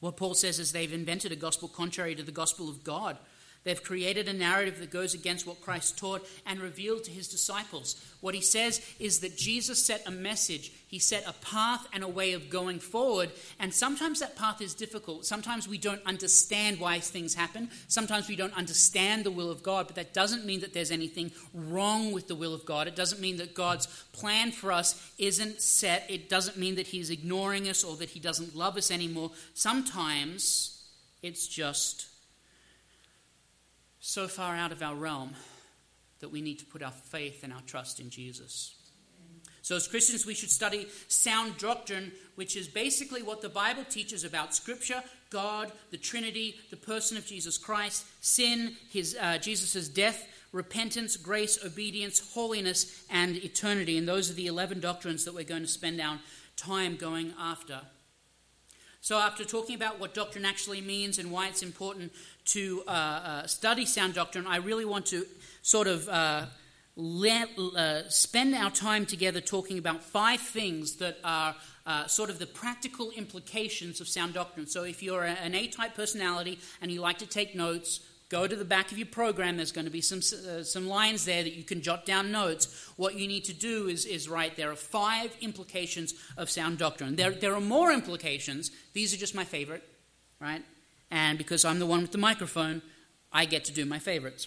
What 0.00 0.16
Paul 0.16 0.34
says 0.34 0.58
is 0.58 0.72
they've 0.72 0.92
invented 0.92 1.32
a 1.32 1.36
gospel 1.36 1.68
contrary 1.68 2.14
to 2.14 2.22
the 2.22 2.32
gospel 2.32 2.68
of 2.68 2.84
God. 2.84 3.18
They've 3.62 3.82
created 3.82 4.26
a 4.26 4.32
narrative 4.32 4.78
that 4.78 4.90
goes 4.90 5.12
against 5.12 5.46
what 5.46 5.60
Christ 5.60 5.98
taught 5.98 6.26
and 6.46 6.60
revealed 6.60 7.04
to 7.04 7.10
his 7.10 7.28
disciples. 7.28 8.02
What 8.20 8.34
he 8.34 8.40
says 8.40 8.80
is 8.98 9.20
that 9.20 9.36
Jesus 9.36 9.84
set 9.84 10.06
a 10.06 10.10
message, 10.10 10.72
he 10.90 10.98
set 10.98 11.22
a 11.24 11.32
path 11.34 11.86
and 11.92 12.02
a 12.02 12.08
way 12.08 12.32
of 12.32 12.50
going 12.50 12.80
forward. 12.80 13.30
And 13.60 13.72
sometimes 13.72 14.18
that 14.18 14.34
path 14.34 14.60
is 14.60 14.74
difficult. 14.74 15.24
Sometimes 15.24 15.68
we 15.68 15.78
don't 15.78 16.04
understand 16.04 16.80
why 16.80 16.98
things 16.98 17.32
happen. 17.32 17.70
Sometimes 17.86 18.28
we 18.28 18.34
don't 18.34 18.56
understand 18.56 19.22
the 19.22 19.30
will 19.30 19.52
of 19.52 19.62
God, 19.62 19.86
but 19.86 19.94
that 19.94 20.12
doesn't 20.12 20.44
mean 20.44 20.62
that 20.62 20.74
there's 20.74 20.90
anything 20.90 21.30
wrong 21.54 22.10
with 22.10 22.26
the 22.26 22.34
will 22.34 22.52
of 22.52 22.66
God. 22.66 22.88
It 22.88 22.96
doesn't 22.96 23.20
mean 23.20 23.36
that 23.36 23.54
God's 23.54 23.86
plan 24.10 24.50
for 24.50 24.72
us 24.72 25.12
isn't 25.16 25.62
set. 25.62 26.10
It 26.10 26.28
doesn't 26.28 26.56
mean 26.56 26.74
that 26.74 26.88
he's 26.88 27.10
ignoring 27.10 27.68
us 27.68 27.84
or 27.84 27.94
that 27.98 28.10
he 28.10 28.18
doesn't 28.18 28.56
love 28.56 28.76
us 28.76 28.90
anymore. 28.90 29.30
Sometimes 29.54 30.84
it's 31.22 31.46
just 31.46 32.08
so 34.00 34.26
far 34.26 34.56
out 34.56 34.72
of 34.72 34.82
our 34.82 34.96
realm 34.96 35.34
that 36.18 36.30
we 36.30 36.40
need 36.40 36.58
to 36.58 36.66
put 36.66 36.82
our 36.82 36.90
faith 36.90 37.44
and 37.44 37.52
our 37.52 37.62
trust 37.64 38.00
in 38.00 38.10
Jesus. 38.10 38.74
So, 39.62 39.76
as 39.76 39.86
Christians, 39.86 40.26
we 40.26 40.34
should 40.34 40.50
study 40.50 40.86
sound 41.08 41.58
doctrine, 41.58 42.12
which 42.34 42.56
is 42.56 42.68
basically 42.68 43.22
what 43.22 43.42
the 43.42 43.48
Bible 43.48 43.84
teaches 43.88 44.24
about 44.24 44.54
Scripture, 44.54 45.02
God, 45.30 45.70
the 45.90 45.96
Trinity, 45.96 46.56
the 46.70 46.76
person 46.76 47.16
of 47.16 47.26
Jesus 47.26 47.58
Christ, 47.58 48.06
sin, 48.20 48.76
his, 48.90 49.16
uh, 49.20 49.38
Jesus' 49.38 49.88
death, 49.88 50.26
repentance, 50.52 51.16
grace, 51.16 51.64
obedience, 51.64 52.32
holiness, 52.34 53.04
and 53.10 53.36
eternity. 53.36 53.98
And 53.98 54.08
those 54.08 54.30
are 54.30 54.34
the 54.34 54.46
11 54.46 54.80
doctrines 54.80 55.24
that 55.24 55.34
we're 55.34 55.44
going 55.44 55.62
to 55.62 55.68
spend 55.68 56.00
our 56.00 56.18
time 56.56 56.96
going 56.96 57.32
after. 57.38 57.80
So, 59.02 59.18
after 59.18 59.44
talking 59.44 59.76
about 59.76 59.98
what 59.98 60.12
doctrine 60.12 60.44
actually 60.44 60.82
means 60.82 61.18
and 61.18 61.30
why 61.30 61.48
it's 61.48 61.62
important 61.62 62.12
to 62.46 62.82
uh, 62.86 62.90
uh, 62.90 63.46
study 63.46 63.86
sound 63.86 64.14
doctrine, 64.14 64.46
I 64.46 64.56
really 64.56 64.84
want 64.84 65.06
to 65.06 65.24
sort 65.62 65.86
of 65.86 66.08
uh, 66.08 66.46
let, 66.96 67.48
uh, 67.58 68.08
spend 68.08 68.54
our 68.54 68.70
time 68.70 69.06
together 69.06 69.40
talking 69.40 69.78
about 69.78 70.02
five 70.02 70.40
things 70.40 70.96
that 70.96 71.18
are 71.24 71.54
uh, 71.86 72.06
sort 72.06 72.30
of 72.30 72.38
the 72.38 72.46
practical 72.46 73.10
implications 73.10 74.00
of 74.00 74.08
sound 74.08 74.34
doctrine. 74.34 74.66
So, 74.66 74.84
if 74.84 75.02
you're 75.02 75.24
an 75.24 75.54
A 75.54 75.66
type 75.68 75.94
personality 75.94 76.58
and 76.80 76.90
you 76.90 77.00
like 77.00 77.18
to 77.18 77.26
take 77.26 77.54
notes, 77.54 78.00
Go 78.30 78.46
to 78.46 78.54
the 78.54 78.64
back 78.64 78.92
of 78.92 78.96
your 78.96 79.08
program. 79.08 79.56
There's 79.56 79.72
going 79.72 79.86
to 79.86 79.90
be 79.90 80.00
some, 80.00 80.20
uh, 80.20 80.62
some 80.62 80.86
lines 80.86 81.24
there 81.24 81.42
that 81.42 81.52
you 81.52 81.64
can 81.64 81.82
jot 81.82 82.06
down 82.06 82.30
notes. 82.30 82.88
What 82.96 83.16
you 83.16 83.26
need 83.26 83.44
to 83.46 83.52
do 83.52 83.88
is, 83.88 84.06
is 84.06 84.28
write 84.28 84.56
there 84.56 84.70
are 84.70 84.76
five 84.76 85.36
implications 85.40 86.14
of 86.36 86.48
sound 86.48 86.78
doctrine. 86.78 87.16
There, 87.16 87.32
there 87.32 87.52
are 87.54 87.60
more 87.60 87.90
implications. 87.90 88.70
These 88.92 89.12
are 89.12 89.16
just 89.16 89.34
my 89.34 89.42
favorite, 89.42 89.82
right? 90.40 90.62
And 91.10 91.38
because 91.38 91.64
I'm 91.64 91.80
the 91.80 91.86
one 91.86 92.02
with 92.02 92.12
the 92.12 92.18
microphone, 92.18 92.82
I 93.32 93.46
get 93.46 93.64
to 93.64 93.72
do 93.72 93.84
my 93.84 93.98
favorites. 93.98 94.46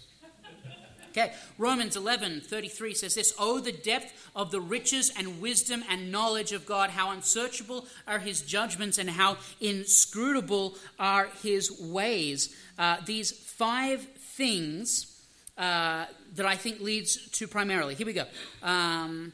Okay, 1.16 1.32
Romans 1.60 1.96
11 1.96 2.42
33 2.42 2.96
says 2.96 3.14
this 3.14 3.36
Oh, 3.38 3.60
the 3.60 3.72
depth 3.72 4.12
of 4.36 4.50
the 4.50 4.60
riches 4.60 5.14
and 5.16 5.40
wisdom 5.40 5.84
and 5.88 6.12
knowledge 6.12 6.52
of 6.54 6.66
God, 6.66 6.90
how 6.90 7.12
unsearchable 7.12 7.86
are 8.08 8.18
his 8.18 8.42
judgments 8.42 8.98
and 8.98 9.12
how 9.12 9.38
inscrutable 9.62 10.76
are 10.98 11.30
his 11.44 11.80
ways. 11.80 12.56
Uh, 12.80 12.98
these 13.06 13.32
five 13.32 14.02
things 14.02 15.24
uh, 15.56 16.06
that 16.34 16.48
I 16.48 16.56
think 16.56 16.80
leads 16.80 17.30
to 17.32 17.48
primarily. 17.48 17.94
Here 17.94 18.08
we 18.08 18.14
go. 18.14 18.26
Um, 18.64 19.34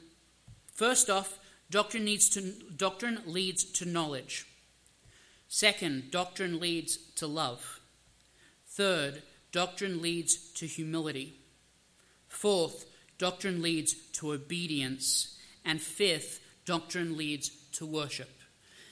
first 0.74 1.10
off, 1.10 1.40
doctrine, 1.72 2.04
needs 2.04 2.28
to, 2.32 2.42
doctrine 2.76 3.22
leads 3.26 3.64
to 3.64 3.86
knowledge. 3.86 4.46
Second, 5.48 6.12
doctrine 6.12 6.60
leads 6.60 6.98
to 7.16 7.26
love. 7.26 7.80
Third, 8.68 9.24
doctrine 9.54 10.02
leads 10.02 10.36
to 10.56 10.68
humility. 10.68 11.39
Fourth, 12.40 12.86
doctrine 13.18 13.62
leads 13.62 13.94
to 14.14 14.32
obedience. 14.32 15.38
And 15.66 15.82
fifth, 15.82 16.40
doctrine 16.64 17.18
leads 17.18 17.50
to 17.74 17.86
worship. 17.86 18.30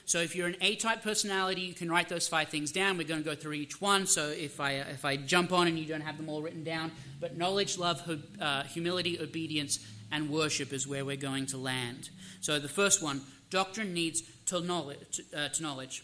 So 0.04 0.20
if 0.20 0.36
you're 0.36 0.48
an 0.48 0.58
A-type 0.60 1.02
personality, 1.02 1.62
you 1.62 1.74
can 1.74 1.90
write 1.90 2.10
those 2.10 2.28
five 2.28 2.50
things 2.50 2.74
down. 2.74 2.98
We're 2.98 3.08
going 3.08 3.24
to 3.24 3.30
go 3.30 3.36
through 3.36 3.54
each 3.54 3.80
one. 3.80 4.06
So 4.06 4.28
if 4.28 4.60
I 4.60 4.72
if 4.74 5.06
I 5.06 5.16
jump 5.16 5.54
on 5.54 5.68
and 5.68 5.80
you 5.80 5.86
don't 5.86 6.02
have 6.02 6.18
them 6.18 6.28
all 6.28 6.42
written 6.42 6.66
down, 6.66 6.92
but 7.22 7.38
knowledge, 7.38 7.78
love, 7.78 8.02
uh, 8.42 8.64
humility, 8.64 9.18
obedience, 9.18 9.80
and 10.12 10.30
worship 10.30 10.74
is 10.74 10.86
where 10.86 11.06
we're 11.06 11.16
going 11.16 11.46
to 11.48 11.58
land. 11.58 12.10
So 12.42 12.60
the 12.60 12.68
first 12.68 13.02
one, 13.02 13.22
doctrine 13.50 13.94
needs 13.94 14.24
to 14.48 14.60
knowledge. 14.60 15.22
Uh, 15.34 15.48
to 15.48 15.64
knowledge. 15.64 16.04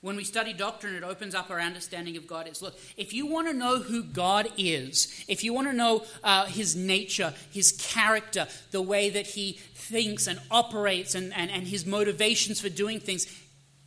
When 0.00 0.16
we 0.16 0.24
study 0.24 0.52
doctrine, 0.52 0.94
it 0.94 1.02
opens 1.02 1.34
up 1.34 1.50
our 1.50 1.60
understanding 1.60 2.16
of 2.16 2.26
God. 2.26 2.46
It's 2.46 2.62
look, 2.62 2.78
if 2.96 3.12
you 3.12 3.26
want 3.26 3.48
to 3.48 3.54
know 3.54 3.78
who 3.78 4.02
God 4.02 4.48
is, 4.56 5.24
if 5.26 5.42
you 5.42 5.52
want 5.52 5.68
to 5.68 5.72
know 5.72 6.04
uh, 6.22 6.46
his 6.46 6.76
nature, 6.76 7.34
his 7.50 7.72
character, 7.72 8.46
the 8.70 8.82
way 8.82 9.10
that 9.10 9.26
he 9.26 9.52
thinks 9.74 10.26
and 10.26 10.40
operates, 10.50 11.14
and, 11.14 11.32
and, 11.34 11.50
and 11.50 11.66
his 11.66 11.86
motivations 11.86 12.60
for 12.60 12.68
doing 12.68 13.00
things, 13.00 13.26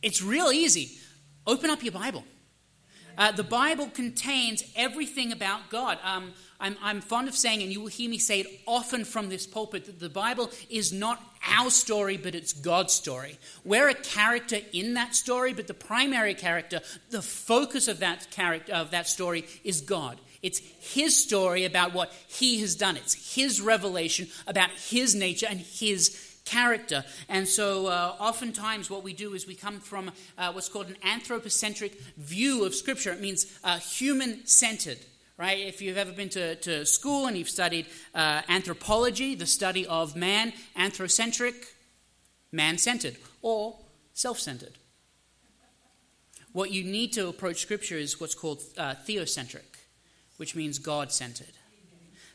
it's 0.02 0.22
real 0.22 0.50
easy. 0.50 0.98
Open 1.46 1.70
up 1.70 1.82
your 1.82 1.92
Bible. 1.92 2.24
Uh, 3.16 3.32
the 3.32 3.44
Bible 3.44 3.86
contains 3.88 4.64
everything 4.74 5.32
about 5.32 5.68
God. 5.68 5.98
Um, 6.02 6.32
I'm, 6.58 6.76
I'm, 6.82 7.00
fond 7.00 7.28
of 7.28 7.34
saying, 7.34 7.62
and 7.62 7.72
you 7.72 7.80
will 7.80 7.88
hear 7.88 8.08
me 8.08 8.18
say 8.18 8.40
it 8.40 8.60
often 8.66 9.04
from 9.04 9.28
this 9.28 9.46
pulpit, 9.46 9.86
that 9.86 10.00
the 10.00 10.08
Bible 10.08 10.50
is 10.68 10.92
not 10.92 11.22
our 11.46 11.70
story, 11.70 12.16
but 12.16 12.34
it's 12.34 12.52
God's 12.52 12.92
story. 12.92 13.38
We're 13.64 13.88
a 13.88 13.94
character 13.94 14.58
in 14.72 14.94
that 14.94 15.14
story, 15.14 15.52
but 15.52 15.66
the 15.66 15.74
primary 15.74 16.34
character, 16.34 16.80
the 17.10 17.22
focus 17.22 17.88
of 17.88 18.00
that 18.00 18.30
character 18.30 18.72
of 18.72 18.90
that 18.90 19.06
story 19.06 19.44
is 19.64 19.80
God. 19.80 20.18
It's 20.42 20.58
his 20.58 21.16
story 21.16 21.64
about 21.64 21.92
what 21.92 22.12
he 22.28 22.60
has 22.60 22.74
done. 22.74 22.96
It's 22.96 23.34
his 23.34 23.60
revelation 23.60 24.28
about 24.46 24.70
his 24.70 25.14
nature 25.14 25.46
and 25.48 25.60
his 25.60 26.16
character. 26.44 27.04
And 27.28 27.46
so, 27.46 27.86
uh, 27.86 28.16
oftentimes, 28.18 28.90
what 28.90 29.04
we 29.04 29.12
do 29.12 29.34
is 29.34 29.46
we 29.46 29.54
come 29.54 29.80
from 29.80 30.10
uh, 30.38 30.52
what's 30.52 30.68
called 30.68 30.88
an 30.88 30.96
anthropocentric 31.02 32.00
view 32.16 32.64
of 32.64 32.74
Scripture. 32.74 33.12
It 33.12 33.20
means 33.20 33.46
uh, 33.62 33.78
human 33.78 34.46
centered. 34.46 34.98
Right? 35.40 35.58
If 35.58 35.80
you've 35.80 35.96
ever 35.96 36.12
been 36.12 36.28
to, 36.30 36.54
to 36.56 36.84
school 36.84 37.26
and 37.26 37.34
you've 37.34 37.48
studied 37.48 37.86
uh, 38.14 38.42
anthropology, 38.50 39.34
the 39.34 39.46
study 39.46 39.86
of 39.86 40.14
man, 40.14 40.52
anthrocentric, 40.76 41.54
man 42.52 42.76
centered, 42.76 43.16
or 43.40 43.78
self 44.12 44.38
centered. 44.38 44.74
What 46.52 46.72
you 46.72 46.84
need 46.84 47.14
to 47.14 47.26
approach 47.28 47.62
Scripture 47.62 47.96
is 47.96 48.20
what's 48.20 48.34
called 48.34 48.62
uh, 48.76 48.96
theocentric, 49.08 49.64
which 50.36 50.54
means 50.54 50.78
God 50.78 51.10
centered. 51.10 51.54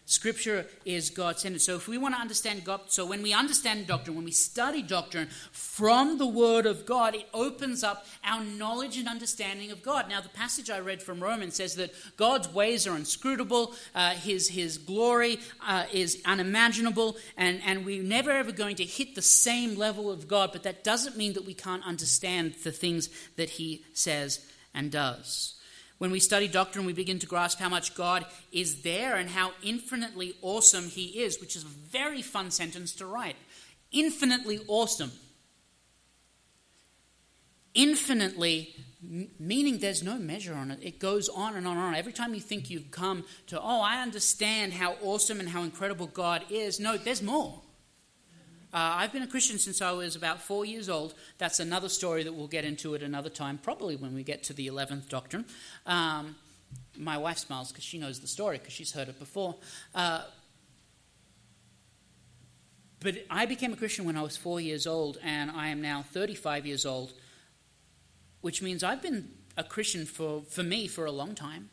Scripture 0.07 0.67
is 0.85 1.09
God 1.09 1.39
centered. 1.39 1.61
So, 1.61 1.75
if 1.75 1.87
we 1.87 1.97
want 1.97 2.13
to 2.13 2.21
understand 2.21 2.63
God, 2.63 2.81
so 2.87 3.07
when 3.07 3.23
we 3.23 3.33
understand 3.33 3.87
doctrine, 3.87 4.15
when 4.15 4.25
we 4.25 4.31
study 4.31 4.83
doctrine 4.83 5.29
from 5.51 6.19
the 6.19 6.27
Word 6.27 6.67
of 6.67 6.85
God, 6.85 7.15
it 7.15 7.27
opens 7.33 7.83
up 7.83 8.05
our 8.23 8.43
knowledge 8.43 8.97
and 8.97 9.07
understanding 9.07 9.71
of 9.71 9.81
God. 9.81 10.07
Now, 10.07 10.21
the 10.21 10.29
passage 10.29 10.69
I 10.69 10.79
read 10.79 11.01
from 11.01 11.23
Romans 11.23 11.55
says 11.55 11.75
that 11.75 11.91
God's 12.17 12.47
ways 12.53 12.85
are 12.85 12.95
inscrutable, 12.95 13.73
uh, 13.95 14.11
his, 14.11 14.49
his 14.49 14.77
glory 14.77 15.39
uh, 15.65 15.85
is 15.91 16.21
unimaginable, 16.23 17.17
and, 17.35 17.59
and 17.65 17.83
we're 17.83 18.03
never 18.03 18.29
ever 18.29 18.51
going 18.51 18.75
to 18.75 18.85
hit 18.85 19.15
the 19.15 19.23
same 19.23 19.75
level 19.75 20.11
of 20.11 20.27
God, 20.27 20.51
but 20.53 20.61
that 20.63 20.83
doesn't 20.83 21.17
mean 21.17 21.33
that 21.33 21.45
we 21.45 21.55
can't 21.55 21.83
understand 21.83 22.53
the 22.63 22.71
things 22.71 23.09
that 23.37 23.49
He 23.49 23.83
says 23.93 24.45
and 24.71 24.91
does. 24.91 25.54
When 25.97 26.11
we 26.11 26.19
study 26.19 26.47
doctrine, 26.47 26.85
we 26.85 26.93
begin 26.93 27.19
to 27.19 27.25
grasp 27.25 27.59
how 27.59 27.69
much 27.69 27.95
God 27.95 28.25
is 28.51 28.81
there 28.81 29.15
and 29.15 29.29
how 29.29 29.51
infinitely 29.63 30.35
awesome 30.41 30.89
He 30.89 31.21
is, 31.21 31.39
which 31.39 31.55
is 31.55 31.63
a 31.63 31.67
very 31.67 32.21
fun 32.21 32.51
sentence 32.51 32.93
to 32.95 33.05
write. 33.05 33.37
Infinitely 33.91 34.59
awesome. 34.67 35.11
Infinitely, 37.73 38.73
meaning 39.39 39.79
there's 39.79 40.03
no 40.03 40.17
measure 40.17 40.53
on 40.53 40.71
it. 40.71 40.79
It 40.81 40.99
goes 40.99 41.29
on 41.29 41.55
and 41.55 41.67
on 41.67 41.77
and 41.77 41.85
on. 41.87 41.95
Every 41.95 42.13
time 42.13 42.33
you 42.33 42.39
think 42.41 42.69
you've 42.69 42.91
come 42.91 43.25
to, 43.47 43.59
oh, 43.59 43.81
I 43.81 44.01
understand 44.01 44.73
how 44.73 44.95
awesome 45.01 45.39
and 45.39 45.49
how 45.49 45.63
incredible 45.63 46.07
God 46.07 46.43
is, 46.49 46.79
no, 46.79 46.97
there's 46.97 47.21
more. 47.21 47.61
Uh, 48.75 48.97
I've 48.97 49.13
been 49.13 49.23
a 49.23 49.27
Christian 49.27 49.57
since 49.57 49.81
I 49.81 49.93
was 49.93 50.17
about 50.17 50.41
four 50.41 50.65
years 50.65 50.89
old. 50.89 51.13
That's 51.37 51.61
another 51.61 51.87
story 51.87 52.23
that 52.23 52.33
we'll 52.33 52.49
get 52.49 52.65
into 52.65 52.93
at 52.93 53.01
another 53.01 53.29
time, 53.29 53.57
probably 53.57 53.95
when 53.95 54.13
we 54.13 54.21
get 54.21 54.43
to 54.43 54.53
the 54.53 54.67
11th 54.67 55.07
doctrine. 55.07 55.45
Um, 55.85 56.35
my 56.97 57.17
wife 57.17 57.37
smiles 57.37 57.71
because 57.71 57.85
she 57.85 57.97
knows 57.97 58.19
the 58.19 58.27
story 58.27 58.57
because 58.57 58.73
she's 58.73 58.91
heard 58.91 59.07
it 59.07 59.17
before. 59.17 59.55
Uh, 59.95 60.23
but 62.99 63.15
I 63.29 63.45
became 63.45 63.71
a 63.71 63.77
Christian 63.77 64.03
when 64.03 64.17
I 64.17 64.21
was 64.21 64.35
four 64.35 64.59
years 64.59 64.85
old, 64.85 65.19
and 65.23 65.51
I 65.51 65.69
am 65.69 65.81
now 65.81 66.03
35 66.11 66.65
years 66.65 66.85
old, 66.85 67.13
which 68.41 68.61
means 68.61 68.83
I've 68.83 69.01
been 69.01 69.29
a 69.55 69.63
Christian 69.63 70.05
for, 70.05 70.41
for 70.49 70.63
me 70.63 70.87
for 70.87 71.05
a 71.05 71.11
long 71.11 71.33
time. 71.33 71.69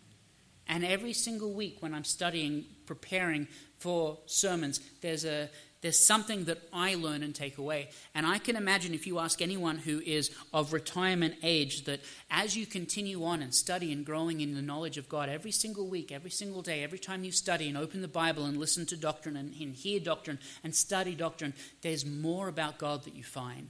And 0.68 0.84
every 0.84 1.14
single 1.14 1.52
week 1.52 1.78
when 1.80 1.94
I'm 1.94 2.04
studying, 2.04 2.64
preparing 2.86 3.48
for 3.78 4.18
sermons, 4.26 4.78
there's 5.00 5.24
a 5.24 5.50
there's 5.82 5.98
something 5.98 6.44
that 6.44 6.58
I 6.72 6.94
learn 6.94 7.22
and 7.24 7.34
take 7.34 7.58
away. 7.58 7.90
And 8.14 8.24
I 8.24 8.38
can 8.38 8.56
imagine 8.56 8.94
if 8.94 9.06
you 9.06 9.18
ask 9.18 9.42
anyone 9.42 9.78
who 9.78 10.00
is 10.00 10.30
of 10.54 10.72
retirement 10.72 11.34
age 11.42 11.84
that 11.84 12.00
as 12.30 12.56
you 12.56 12.66
continue 12.66 13.24
on 13.24 13.42
and 13.42 13.52
study 13.52 13.92
and 13.92 14.06
growing 14.06 14.40
in 14.40 14.54
the 14.54 14.62
knowledge 14.62 14.96
of 14.96 15.08
God 15.08 15.28
every 15.28 15.50
single 15.50 15.88
week, 15.88 16.12
every 16.12 16.30
single 16.30 16.62
day, 16.62 16.84
every 16.84 17.00
time 17.00 17.24
you 17.24 17.32
study 17.32 17.68
and 17.68 17.76
open 17.76 18.00
the 18.00 18.08
Bible 18.08 18.44
and 18.44 18.56
listen 18.56 18.86
to 18.86 18.96
doctrine 18.96 19.36
and, 19.36 19.52
and 19.60 19.74
hear 19.74 19.98
doctrine 19.98 20.38
and 20.62 20.74
study 20.74 21.16
doctrine, 21.16 21.52
there's 21.82 22.06
more 22.06 22.46
about 22.46 22.78
God 22.78 23.02
that 23.04 23.16
you 23.16 23.24
find. 23.24 23.68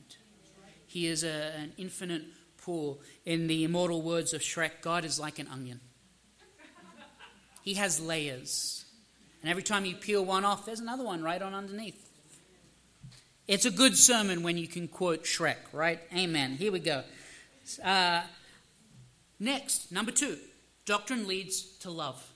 He 0.87 1.07
is 1.07 1.25
a, 1.25 1.55
an 1.57 1.73
infinite 1.79 2.25
pool. 2.59 3.01
In 3.25 3.47
the 3.47 3.65
immortal 3.65 4.03
words 4.03 4.35
of 4.35 4.43
Shrek, 4.43 4.83
God 4.83 5.07
is 5.07 5.19
like 5.19 5.39
an 5.39 5.49
onion. 5.49 5.81
He 7.63 7.75
has 7.75 8.01
layers. 8.01 8.82
And 9.43 9.51
every 9.51 9.63
time 9.63 9.85
you 9.85 9.97
peel 9.97 10.25
one 10.25 10.45
off, 10.45 10.65
there's 10.65 10.81
another 10.81 11.05
one 11.05 11.23
right 11.23 11.43
on 11.43 11.53
underneath. 11.53 12.09
It's 13.49 13.65
a 13.65 13.71
good 13.71 13.97
sermon 13.97 14.43
when 14.45 14.57
you 14.57 14.69
can 14.69 14.87
quote 14.87 15.25
Shrek, 15.25 15.57
right? 15.73 16.01
Amen. 16.17 16.53
Here 16.53 16.71
we 16.71 16.79
go. 16.79 17.03
Uh, 17.85 18.23
next, 19.41 19.91
number 19.91 20.13
two 20.13 20.39
doctrine 20.85 21.27
leads 21.27 21.63
to 21.79 21.91
love. 21.91 22.32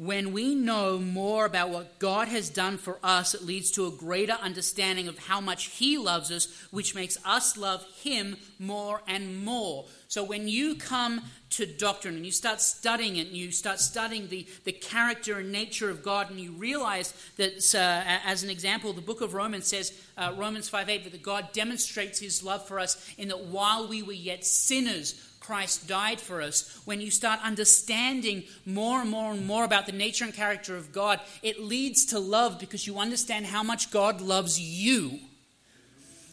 When 0.00 0.32
we 0.32 0.54
know 0.54 0.98
more 0.98 1.44
about 1.44 1.68
what 1.68 1.98
God 1.98 2.28
has 2.28 2.48
done 2.48 2.78
for 2.78 2.98
us, 3.04 3.34
it 3.34 3.42
leads 3.42 3.70
to 3.72 3.86
a 3.86 3.90
greater 3.90 4.32
understanding 4.32 5.08
of 5.08 5.18
how 5.18 5.42
much 5.42 5.66
He 5.66 5.98
loves 5.98 6.30
us, 6.30 6.48
which 6.70 6.94
makes 6.94 7.18
us 7.22 7.58
love 7.58 7.84
Him 8.00 8.38
more 8.58 9.02
and 9.06 9.44
more. 9.44 9.84
So 10.08 10.24
when 10.24 10.48
you 10.48 10.76
come 10.76 11.20
to 11.50 11.66
doctrine 11.66 12.16
and 12.16 12.24
you 12.24 12.32
start 12.32 12.62
studying 12.62 13.16
it 13.16 13.26
and 13.26 13.36
you 13.36 13.52
start 13.52 13.78
studying 13.78 14.28
the, 14.28 14.46
the 14.64 14.72
character 14.72 15.40
and 15.40 15.52
nature 15.52 15.90
of 15.90 16.02
God 16.02 16.30
and 16.30 16.40
you 16.40 16.52
realize 16.52 17.12
that, 17.36 17.74
uh, 17.74 18.20
as 18.24 18.42
an 18.42 18.48
example, 18.48 18.94
the 18.94 19.02
book 19.02 19.20
of 19.20 19.34
Romans 19.34 19.66
says, 19.66 19.92
uh, 20.16 20.32
Romans 20.34 20.70
5 20.70 20.88
8, 20.88 21.12
that 21.12 21.22
God 21.22 21.52
demonstrates 21.52 22.18
His 22.18 22.42
love 22.42 22.66
for 22.66 22.80
us 22.80 23.06
in 23.18 23.28
that 23.28 23.44
while 23.44 23.86
we 23.86 24.02
were 24.02 24.12
yet 24.14 24.46
sinners, 24.46 25.29
Christ 25.50 25.88
died 25.88 26.20
for 26.20 26.40
us, 26.40 26.80
when 26.84 27.00
you 27.00 27.10
start 27.10 27.40
understanding 27.42 28.44
more 28.64 29.00
and 29.00 29.10
more 29.10 29.32
and 29.32 29.44
more 29.48 29.64
about 29.64 29.86
the 29.86 29.90
nature 29.90 30.24
and 30.24 30.32
character 30.32 30.76
of 30.76 30.92
God, 30.92 31.18
it 31.42 31.58
leads 31.60 32.04
to 32.06 32.20
love 32.20 32.60
because 32.60 32.86
you 32.86 33.00
understand 33.00 33.46
how 33.46 33.64
much 33.64 33.90
God 33.90 34.20
loves 34.20 34.60
you. 34.60 35.18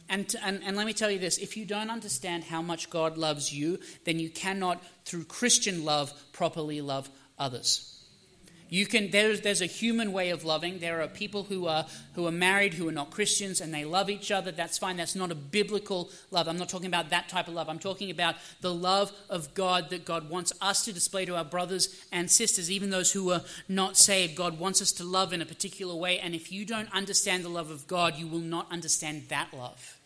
And, 0.07 0.35
and, 0.43 0.61
and 0.63 0.77
let 0.77 0.85
me 0.85 0.93
tell 0.93 1.09
you 1.09 1.17
this 1.17 1.39
if 1.39 1.57
you 1.57 1.65
don't 1.65 1.89
understand 1.89 2.43
how 2.43 2.61
much 2.61 2.91
God 2.91 3.17
loves 3.17 3.51
you, 3.51 3.79
then 4.05 4.19
you 4.19 4.29
cannot, 4.29 4.83
through 5.03 5.23
Christian 5.23 5.83
love, 5.83 6.13
properly 6.31 6.81
love 6.81 7.09
others. 7.39 7.96
You 8.69 8.85
can, 8.85 9.11
there's, 9.11 9.41
there's 9.41 9.61
a 9.61 9.65
human 9.65 10.11
way 10.11 10.29
of 10.29 10.43
loving. 10.43 10.79
There 10.79 11.01
are 11.01 11.07
people 11.07 11.43
who 11.43 11.67
are, 11.67 11.85
who 12.15 12.27
are 12.27 12.31
married 12.31 12.73
who 12.73 12.87
are 12.89 12.91
not 12.91 13.11
Christians 13.11 13.61
and 13.61 13.73
they 13.73 13.85
love 13.85 14.09
each 14.09 14.29
other. 14.29 14.51
That's 14.51 14.77
fine. 14.77 14.97
That's 14.97 15.15
not 15.15 15.31
a 15.31 15.35
biblical 15.35 16.09
love. 16.31 16.47
I'm 16.47 16.57
not 16.57 16.67
talking 16.67 16.87
about 16.87 17.09
that 17.11 17.29
type 17.29 17.47
of 17.47 17.53
love. 17.53 17.69
I'm 17.69 17.79
talking 17.79 18.11
about 18.11 18.35
the 18.61 18.73
love 18.73 19.13
of 19.29 19.53
God 19.53 19.89
that 19.91 20.03
God 20.03 20.29
wants 20.29 20.51
us 20.61 20.83
to 20.85 20.93
display 20.93 21.23
to 21.25 21.37
our 21.37 21.45
brothers 21.45 22.05
and 22.11 22.29
sisters, 22.29 22.69
even 22.69 22.89
those 22.89 23.13
who 23.13 23.31
are 23.31 23.41
not 23.69 23.95
saved. 23.95 24.35
God 24.35 24.59
wants 24.59 24.81
us 24.81 24.91
to 24.93 25.03
love 25.03 25.31
in 25.31 25.41
a 25.41 25.45
particular 25.45 25.95
way. 25.95 26.19
And 26.19 26.35
if 26.35 26.51
you 26.51 26.65
don't 26.65 26.93
understand 26.93 27.45
the 27.45 27.49
love 27.49 27.71
of 27.71 27.87
God, 27.87 28.15
you 28.15 28.27
will 28.27 28.39
not 28.39 28.69
understand 28.71 29.29
that 29.29 29.53
love. 29.53 29.97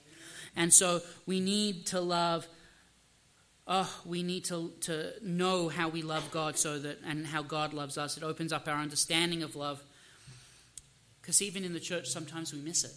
And 0.55 0.71
so 0.73 1.01
we 1.25 1.39
need 1.39 1.87
to 1.87 2.01
love 2.01 2.47
oh, 3.67 4.01
we 4.05 4.23
need 4.23 4.45
to, 4.45 4.71
to 4.81 5.13
know 5.21 5.69
how 5.69 5.89
we 5.89 6.01
love 6.01 6.29
God 6.31 6.57
so 6.57 6.79
that, 6.79 6.99
and 7.05 7.25
how 7.25 7.41
God 7.41 7.73
loves 7.73 7.97
us. 7.97 8.17
It 8.17 8.23
opens 8.23 8.51
up 8.51 8.67
our 8.67 8.77
understanding 8.77 9.43
of 9.43 9.55
love. 9.55 9.81
Because 11.21 11.41
even 11.41 11.63
in 11.63 11.73
the 11.73 11.79
church, 11.79 12.07
sometimes 12.07 12.53
we 12.53 12.59
miss 12.59 12.83
it. 12.83 12.91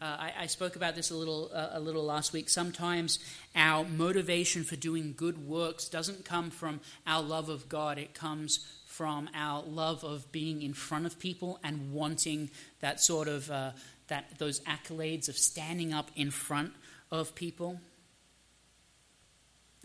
Uh, 0.00 0.04
I, 0.04 0.32
I, 0.40 0.46
spoke 0.46 0.76
about 0.76 0.94
this 0.94 1.10
a 1.10 1.16
little, 1.16 1.50
uh, 1.54 1.70
a 1.72 1.80
little 1.80 2.04
last 2.04 2.34
week. 2.34 2.50
Sometimes 2.50 3.18
our 3.54 3.82
motivation 3.84 4.62
for 4.62 4.76
doing 4.76 5.14
good 5.16 5.48
works 5.48 5.88
doesn't 5.88 6.22
come 6.26 6.50
from 6.50 6.80
our 7.06 7.22
love 7.22 7.48
of 7.48 7.70
God, 7.70 7.96
it 7.96 8.12
comes 8.12 8.66
from 8.84 9.30
our 9.34 9.62
love 9.62 10.04
of 10.04 10.30
being 10.32 10.60
in 10.60 10.74
front 10.74 11.06
of 11.06 11.18
people 11.18 11.58
and 11.64 11.92
wanting 11.92 12.50
that 12.80 13.00
sort 13.00 13.26
of 13.26 13.50
uh, 13.50 13.70
that 14.08 14.38
those 14.38 14.60
accolades 14.60 15.30
of 15.30 15.36
standing 15.36 15.94
up 15.94 16.10
in 16.14 16.30
front 16.30 16.72
of 17.10 17.34
people. 17.34 17.80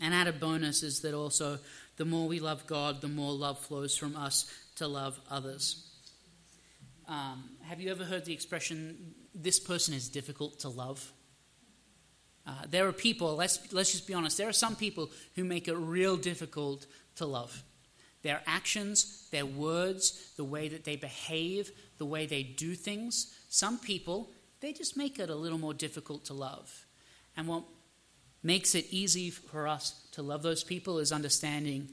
And 0.02 0.12
added 0.12 0.40
bonus 0.40 0.82
is 0.82 1.00
that 1.00 1.14
also 1.14 1.58
the 1.96 2.04
more 2.04 2.26
we 2.26 2.40
love 2.40 2.66
God, 2.66 3.00
the 3.00 3.08
more 3.08 3.32
love 3.32 3.58
flows 3.60 3.96
from 3.96 4.16
us 4.16 4.52
to 4.76 4.88
love 4.88 5.18
others. 5.30 5.86
Um, 7.08 7.44
have 7.62 7.80
you 7.80 7.90
ever 7.92 8.04
heard 8.04 8.24
the 8.24 8.32
expression, 8.32 9.14
this 9.32 9.60
person 9.60 9.94
is 9.94 10.08
difficult 10.08 10.58
to 10.60 10.68
love? 10.68 11.12
Uh, 12.44 12.52
there 12.68 12.88
are 12.88 12.92
people, 12.92 13.36
let's, 13.36 13.72
let's 13.72 13.92
just 13.92 14.08
be 14.08 14.14
honest, 14.14 14.36
there 14.36 14.48
are 14.48 14.52
some 14.52 14.74
people 14.74 15.08
who 15.36 15.44
make 15.44 15.68
it 15.68 15.76
real 15.76 16.16
difficult 16.16 16.86
to 17.16 17.24
love. 17.24 17.62
Their 18.22 18.42
actions, 18.44 19.28
their 19.30 19.46
words, 19.46 20.32
the 20.36 20.44
way 20.44 20.68
that 20.68 20.84
they 20.84 20.96
behave, 20.96 21.70
the 21.98 22.06
way 22.06 22.26
they 22.26 22.42
do 22.42 22.74
things, 22.74 23.32
some 23.48 23.78
people, 23.78 24.30
they 24.60 24.72
just 24.72 24.96
make 24.96 25.20
it 25.20 25.30
a 25.30 25.34
little 25.36 25.58
more 25.58 25.74
difficult 25.74 26.24
to 26.24 26.34
love. 26.34 26.86
And 27.36 27.46
what 27.46 27.62
makes 28.42 28.74
it 28.74 28.86
easy 28.90 29.30
for 29.30 29.68
us 29.68 30.00
to 30.12 30.22
love 30.22 30.42
those 30.42 30.64
people 30.64 30.98
is 30.98 31.12
understanding 31.12 31.88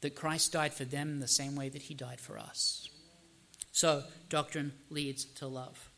that 0.00 0.14
Christ 0.14 0.52
died 0.52 0.74
for 0.74 0.84
them 0.84 1.20
the 1.20 1.28
same 1.28 1.56
way 1.56 1.68
that 1.68 1.82
he 1.82 1.94
died 1.94 2.20
for 2.20 2.38
us. 2.38 2.88
So, 3.72 4.04
doctrine 4.28 4.72
leads 4.90 5.24
to 5.24 5.46
love. 5.46 5.90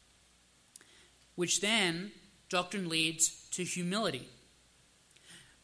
Which 1.34 1.60
then, 1.60 2.12
doctrine 2.48 2.88
leads 2.88 3.48
to 3.50 3.64
humility. 3.64 4.28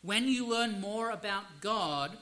When 0.02 0.26
you 0.26 0.46
learn 0.46 0.80
more 0.80 1.10
about 1.10 1.44
God, 1.60 2.16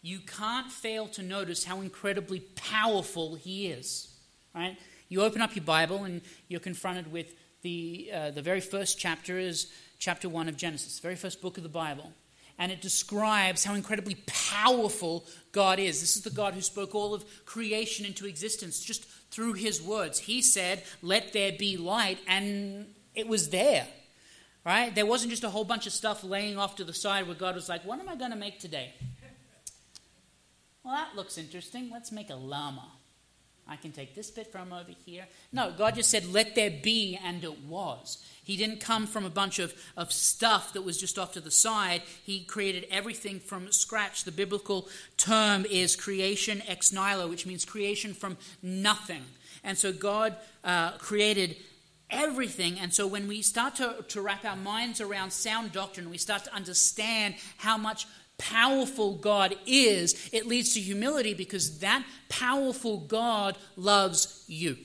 you 0.00 0.20
can't 0.20 0.70
fail 0.70 1.08
to 1.08 1.22
notice 1.22 1.64
how 1.64 1.80
incredibly 1.80 2.40
powerful 2.40 3.34
He 3.34 3.66
is. 3.66 4.14
Right? 4.54 4.78
You 5.08 5.22
open 5.22 5.42
up 5.42 5.56
your 5.56 5.64
Bible 5.64 6.04
and 6.04 6.22
you're 6.48 6.60
confronted 6.60 7.12
with 7.12 7.34
the, 7.62 8.10
uh, 8.14 8.30
the 8.30 8.42
very 8.42 8.60
first 8.60 8.98
chapter 8.98 9.38
is 9.38 9.72
chapter 9.98 10.28
1 10.28 10.48
of 10.48 10.56
Genesis, 10.56 10.98
very 11.00 11.16
first 11.16 11.42
book 11.42 11.56
of 11.56 11.62
the 11.62 11.68
Bible. 11.68 12.12
And 12.60 12.72
it 12.72 12.80
describes 12.80 13.64
how 13.64 13.74
incredibly 13.74 14.16
powerful 14.26 15.24
God 15.52 15.78
is. 15.78 16.00
This 16.00 16.16
is 16.16 16.22
the 16.22 16.30
God 16.30 16.54
who 16.54 16.60
spoke 16.60 16.94
all 16.94 17.14
of 17.14 17.24
creation 17.44 18.04
into 18.04 18.26
existence 18.26 18.82
just 18.82 19.04
through 19.30 19.52
his 19.52 19.80
words. 19.80 20.18
He 20.18 20.42
said, 20.42 20.82
Let 21.00 21.32
there 21.32 21.52
be 21.52 21.76
light, 21.76 22.18
and 22.26 22.86
it 23.14 23.28
was 23.28 23.50
there. 23.50 23.86
Right? 24.66 24.92
There 24.92 25.06
wasn't 25.06 25.30
just 25.30 25.44
a 25.44 25.50
whole 25.50 25.64
bunch 25.64 25.86
of 25.86 25.92
stuff 25.92 26.24
laying 26.24 26.58
off 26.58 26.76
to 26.76 26.84
the 26.84 26.92
side 26.92 27.26
where 27.26 27.36
God 27.36 27.54
was 27.54 27.68
like, 27.68 27.84
What 27.84 28.00
am 28.00 28.08
I 28.08 28.16
going 28.16 28.32
to 28.32 28.36
make 28.36 28.58
today? 28.58 28.92
Well, 30.82 30.94
that 30.94 31.14
looks 31.14 31.38
interesting. 31.38 31.90
Let's 31.92 32.10
make 32.10 32.30
a 32.30 32.34
llama. 32.34 32.90
I 33.68 33.76
can 33.76 33.92
take 33.92 34.14
this 34.14 34.30
bit 34.30 34.50
from 34.50 34.72
over 34.72 34.92
here. 35.04 35.26
No, 35.52 35.72
God 35.76 35.96
just 35.96 36.10
said, 36.10 36.26
Let 36.26 36.54
there 36.54 36.70
be, 36.70 37.18
and 37.22 37.44
it 37.44 37.60
was. 37.64 38.24
He 38.42 38.56
didn't 38.56 38.80
come 38.80 39.06
from 39.06 39.26
a 39.26 39.30
bunch 39.30 39.58
of, 39.58 39.74
of 39.96 40.10
stuff 40.10 40.72
that 40.72 40.82
was 40.82 40.98
just 40.98 41.18
off 41.18 41.32
to 41.32 41.40
the 41.40 41.50
side. 41.50 42.02
He 42.24 42.44
created 42.44 42.86
everything 42.90 43.40
from 43.40 43.70
scratch. 43.70 44.24
The 44.24 44.32
biblical 44.32 44.88
term 45.18 45.66
is 45.66 45.96
creation 45.96 46.62
ex 46.66 46.92
nihilo, 46.92 47.28
which 47.28 47.44
means 47.44 47.66
creation 47.66 48.14
from 48.14 48.38
nothing. 48.62 49.22
And 49.62 49.76
so 49.76 49.92
God 49.92 50.34
uh, 50.64 50.92
created 50.92 51.56
everything. 52.10 52.78
And 52.78 52.92
so 52.92 53.06
when 53.06 53.28
we 53.28 53.42
start 53.42 53.76
to, 53.76 54.04
to 54.08 54.22
wrap 54.22 54.44
our 54.44 54.56
minds 54.56 55.00
around 55.00 55.30
sound 55.30 55.72
doctrine, 55.72 56.10
we 56.10 56.18
start 56.18 56.44
to 56.44 56.54
understand 56.54 57.34
how 57.58 57.76
much 57.76 58.06
powerful 58.38 59.16
God 59.16 59.54
is, 59.66 60.30
it 60.32 60.46
leads 60.46 60.74
to 60.74 60.80
humility 60.80 61.34
because 61.34 61.80
that 61.80 62.04
powerful 62.28 62.98
God 62.98 63.56
loves 63.76 64.44
you. 64.46 64.78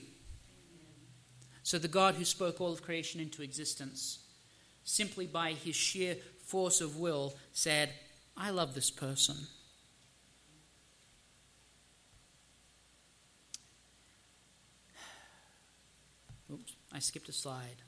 So 1.63 1.77
the 1.77 1.87
God 1.87 2.15
who 2.15 2.25
spoke 2.25 2.59
all 2.59 2.73
of 2.73 2.81
creation 2.81 3.21
into 3.21 3.41
existence, 3.41 4.19
simply 4.83 5.25
by 5.25 5.53
his 5.53 5.75
sheer 5.75 6.17
force 6.45 6.81
of 6.81 6.97
will, 6.97 7.35
said, 7.53 7.91
I 8.35 8.49
love 8.49 8.73
this 8.73 8.91
person. 8.91 9.35
Oops, 16.51 16.75
I 16.91 16.99
skipped 16.99 17.29
a 17.29 17.33
slide. 17.33 17.81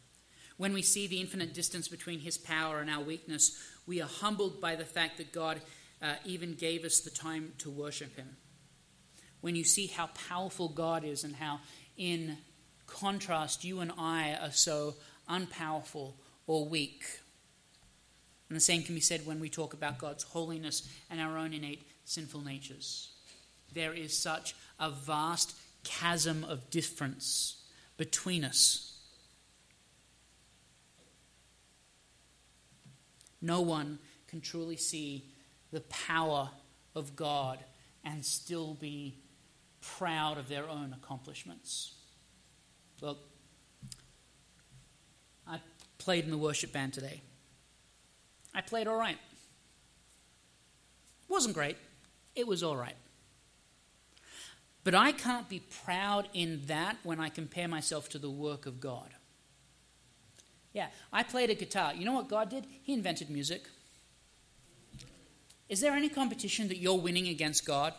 When 0.57 0.73
we 0.73 0.81
see 0.81 1.07
the 1.07 1.19
infinite 1.19 1.53
distance 1.53 1.87
between 1.87 2.19
his 2.19 2.37
power 2.37 2.79
and 2.79 2.89
our 2.89 3.03
weakness, 3.03 3.57
we 3.85 4.01
are 4.01 4.07
humbled 4.07 4.61
by 4.61 4.75
the 4.75 4.85
fact 4.85 5.17
that 5.17 5.31
God 5.31 5.61
uh, 6.01 6.15
even 6.23 6.53
gave 6.53 6.83
us 6.83 6.99
the 6.99 7.09
time 7.09 7.53
to 7.59 7.69
worship 7.69 8.15
Him. 8.15 8.37
When 9.41 9.55
you 9.55 9.63
see 9.63 9.87
how 9.87 10.07
powerful 10.29 10.69
God 10.69 11.03
is 11.03 11.23
and 11.23 11.35
how, 11.35 11.59
in 11.97 12.37
contrast, 12.87 13.63
you 13.63 13.79
and 13.79 13.91
I 13.97 14.33
are 14.33 14.51
so 14.51 14.95
unpowerful 15.29 16.13
or 16.47 16.67
weak. 16.67 17.03
And 18.49 18.55
the 18.55 18.61
same 18.61 18.83
can 18.83 18.95
be 18.95 19.01
said 19.01 19.25
when 19.25 19.39
we 19.39 19.49
talk 19.49 19.73
about 19.73 19.97
God's 19.97 20.23
holiness 20.23 20.87
and 21.09 21.19
our 21.19 21.37
own 21.37 21.53
innate 21.53 21.87
sinful 22.05 22.41
natures. 22.41 23.09
There 23.73 23.93
is 23.93 24.17
such 24.17 24.55
a 24.79 24.91
vast 24.91 25.55
chasm 25.83 26.43
of 26.43 26.69
difference 26.69 27.63
between 27.97 28.43
us 28.43 28.94
No 33.45 33.61
one 33.61 33.99
can 34.27 34.41
truly 34.41 34.75
see 34.75 35.25
the 35.71 35.81
power 35.81 36.49
of 36.95 37.15
God 37.15 37.59
and 38.03 38.25
still 38.25 38.73
be 38.73 39.19
proud 39.81 40.39
of 40.39 40.49
their 40.49 40.67
own 40.67 40.93
accomplishments. 40.93 41.93
Well, 43.01 43.19
I 45.47 45.59
played 45.99 46.25
in 46.25 46.31
the 46.31 46.39
worship 46.39 46.73
band 46.73 46.93
today. 46.93 47.21
I 48.55 48.61
played 48.61 48.87
all 48.87 48.97
right. 48.97 49.17
Wasn't 51.29 51.53
great. 51.53 51.77
It 52.35 52.47
was 52.47 52.63
all 52.63 52.75
right. 52.75 52.95
But 54.83 54.95
I 54.95 55.11
can't 55.11 55.47
be 55.47 55.61
proud 55.83 56.29
in 56.33 56.63
that 56.65 56.97
when 57.03 57.19
I 57.19 57.29
compare 57.29 57.67
myself 57.67 58.09
to 58.09 58.17
the 58.17 58.29
work 58.29 58.65
of 58.65 58.79
God. 58.79 59.09
Yeah, 60.75 60.87
I 61.13 61.23
played 61.23 61.49
a 61.49 61.55
guitar. 61.55 61.93
You 61.95 62.03
know 62.03 62.11
what 62.11 62.27
God 62.27 62.49
did? 62.49 62.67
He 62.83 62.93
invented 62.93 63.29
music. 63.29 63.63
Is 65.69 65.79
there 65.79 65.93
any 65.93 66.09
competition 66.09 66.67
that 66.67 66.77
you're 66.79 66.99
winning 66.99 67.29
against 67.29 67.65
God? 67.65 67.93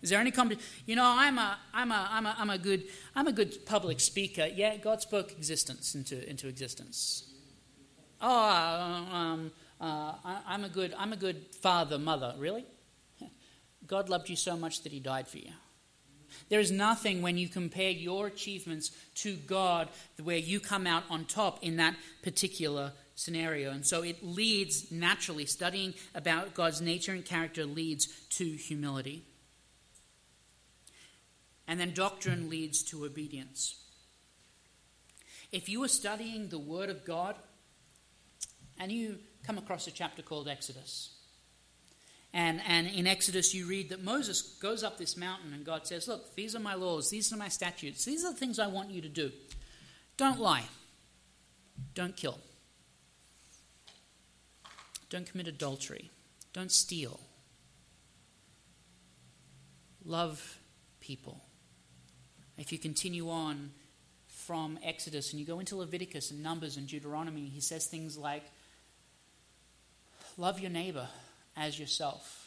Is 0.00 0.10
there 0.10 0.20
any 0.20 0.30
competition? 0.30 0.70
You 0.86 0.94
know, 0.94 1.04
I'm 1.04 1.38
a, 1.38 1.58
I'm 1.72 1.90
a, 1.90 2.08
I'm 2.08 2.26
a, 2.26 2.36
I'm 2.38 2.50
a 2.50 2.58
good, 2.58 2.84
I'm 3.16 3.26
a 3.26 3.32
good 3.32 3.66
public 3.66 3.98
speaker. 3.98 4.46
Yeah, 4.46 4.76
God 4.76 5.02
spoke 5.02 5.32
existence 5.32 5.96
into, 5.96 6.28
into 6.30 6.46
existence. 6.46 7.32
Oh, 8.20 8.28
um, 8.30 9.50
uh, 9.80 10.12
I, 10.24 10.54
am 10.54 10.62
a 10.62 10.68
good, 10.68 10.94
I'm 10.96 11.12
a 11.12 11.16
good 11.16 11.46
father, 11.62 11.98
mother. 11.98 12.36
Really? 12.38 12.64
God 13.88 14.08
loved 14.08 14.28
you 14.28 14.36
so 14.36 14.56
much 14.56 14.84
that 14.84 14.92
He 14.92 15.00
died 15.00 15.26
for 15.26 15.38
you. 15.38 15.50
There 16.48 16.60
is 16.60 16.70
nothing 16.70 17.22
when 17.22 17.38
you 17.38 17.48
compare 17.48 17.90
your 17.90 18.26
achievements 18.26 18.90
to 19.16 19.36
God 19.36 19.88
where 20.22 20.36
you 20.36 20.60
come 20.60 20.86
out 20.86 21.04
on 21.10 21.24
top 21.24 21.62
in 21.62 21.76
that 21.76 21.96
particular 22.22 22.92
scenario. 23.14 23.70
And 23.70 23.86
so 23.86 24.02
it 24.02 24.24
leads 24.24 24.90
naturally, 24.90 25.46
studying 25.46 25.94
about 26.14 26.54
God's 26.54 26.80
nature 26.80 27.12
and 27.12 27.24
character 27.24 27.64
leads 27.64 28.06
to 28.30 28.44
humility. 28.44 29.22
And 31.66 31.80
then 31.80 31.94
doctrine 31.94 32.50
leads 32.50 32.82
to 32.84 33.04
obedience. 33.04 33.76
If 35.52 35.68
you 35.68 35.82
are 35.84 35.88
studying 35.88 36.48
the 36.48 36.58
Word 36.58 36.90
of 36.90 37.04
God 37.04 37.36
and 38.78 38.90
you 38.90 39.18
come 39.46 39.56
across 39.56 39.86
a 39.86 39.90
chapter 39.90 40.20
called 40.20 40.48
Exodus, 40.48 41.10
and, 42.34 42.60
and 42.66 42.88
in 42.88 43.06
Exodus, 43.06 43.54
you 43.54 43.64
read 43.64 43.90
that 43.90 44.02
Moses 44.02 44.42
goes 44.42 44.82
up 44.82 44.98
this 44.98 45.16
mountain 45.16 45.54
and 45.54 45.64
God 45.64 45.86
says, 45.86 46.08
Look, 46.08 46.34
these 46.34 46.56
are 46.56 46.60
my 46.60 46.74
laws, 46.74 47.08
these 47.08 47.32
are 47.32 47.36
my 47.36 47.46
statutes, 47.46 48.04
these 48.04 48.24
are 48.24 48.32
the 48.32 48.38
things 48.38 48.58
I 48.58 48.66
want 48.66 48.90
you 48.90 49.00
to 49.02 49.08
do. 49.08 49.30
Don't 50.16 50.40
lie, 50.40 50.64
don't 51.94 52.16
kill, 52.16 52.40
don't 55.10 55.30
commit 55.30 55.46
adultery, 55.46 56.10
don't 56.52 56.72
steal, 56.72 57.20
love 60.04 60.58
people. 60.98 61.40
If 62.58 62.72
you 62.72 62.78
continue 62.78 63.30
on 63.30 63.70
from 64.26 64.76
Exodus 64.82 65.30
and 65.30 65.38
you 65.38 65.46
go 65.46 65.60
into 65.60 65.76
Leviticus 65.76 66.32
and 66.32 66.42
Numbers 66.42 66.76
and 66.76 66.88
Deuteronomy, 66.88 67.42
he 67.42 67.60
says 67.60 67.86
things 67.86 68.18
like, 68.18 68.42
love 70.36 70.58
your 70.58 70.70
neighbor 70.70 71.06
as 71.56 71.78
yourself. 71.78 72.43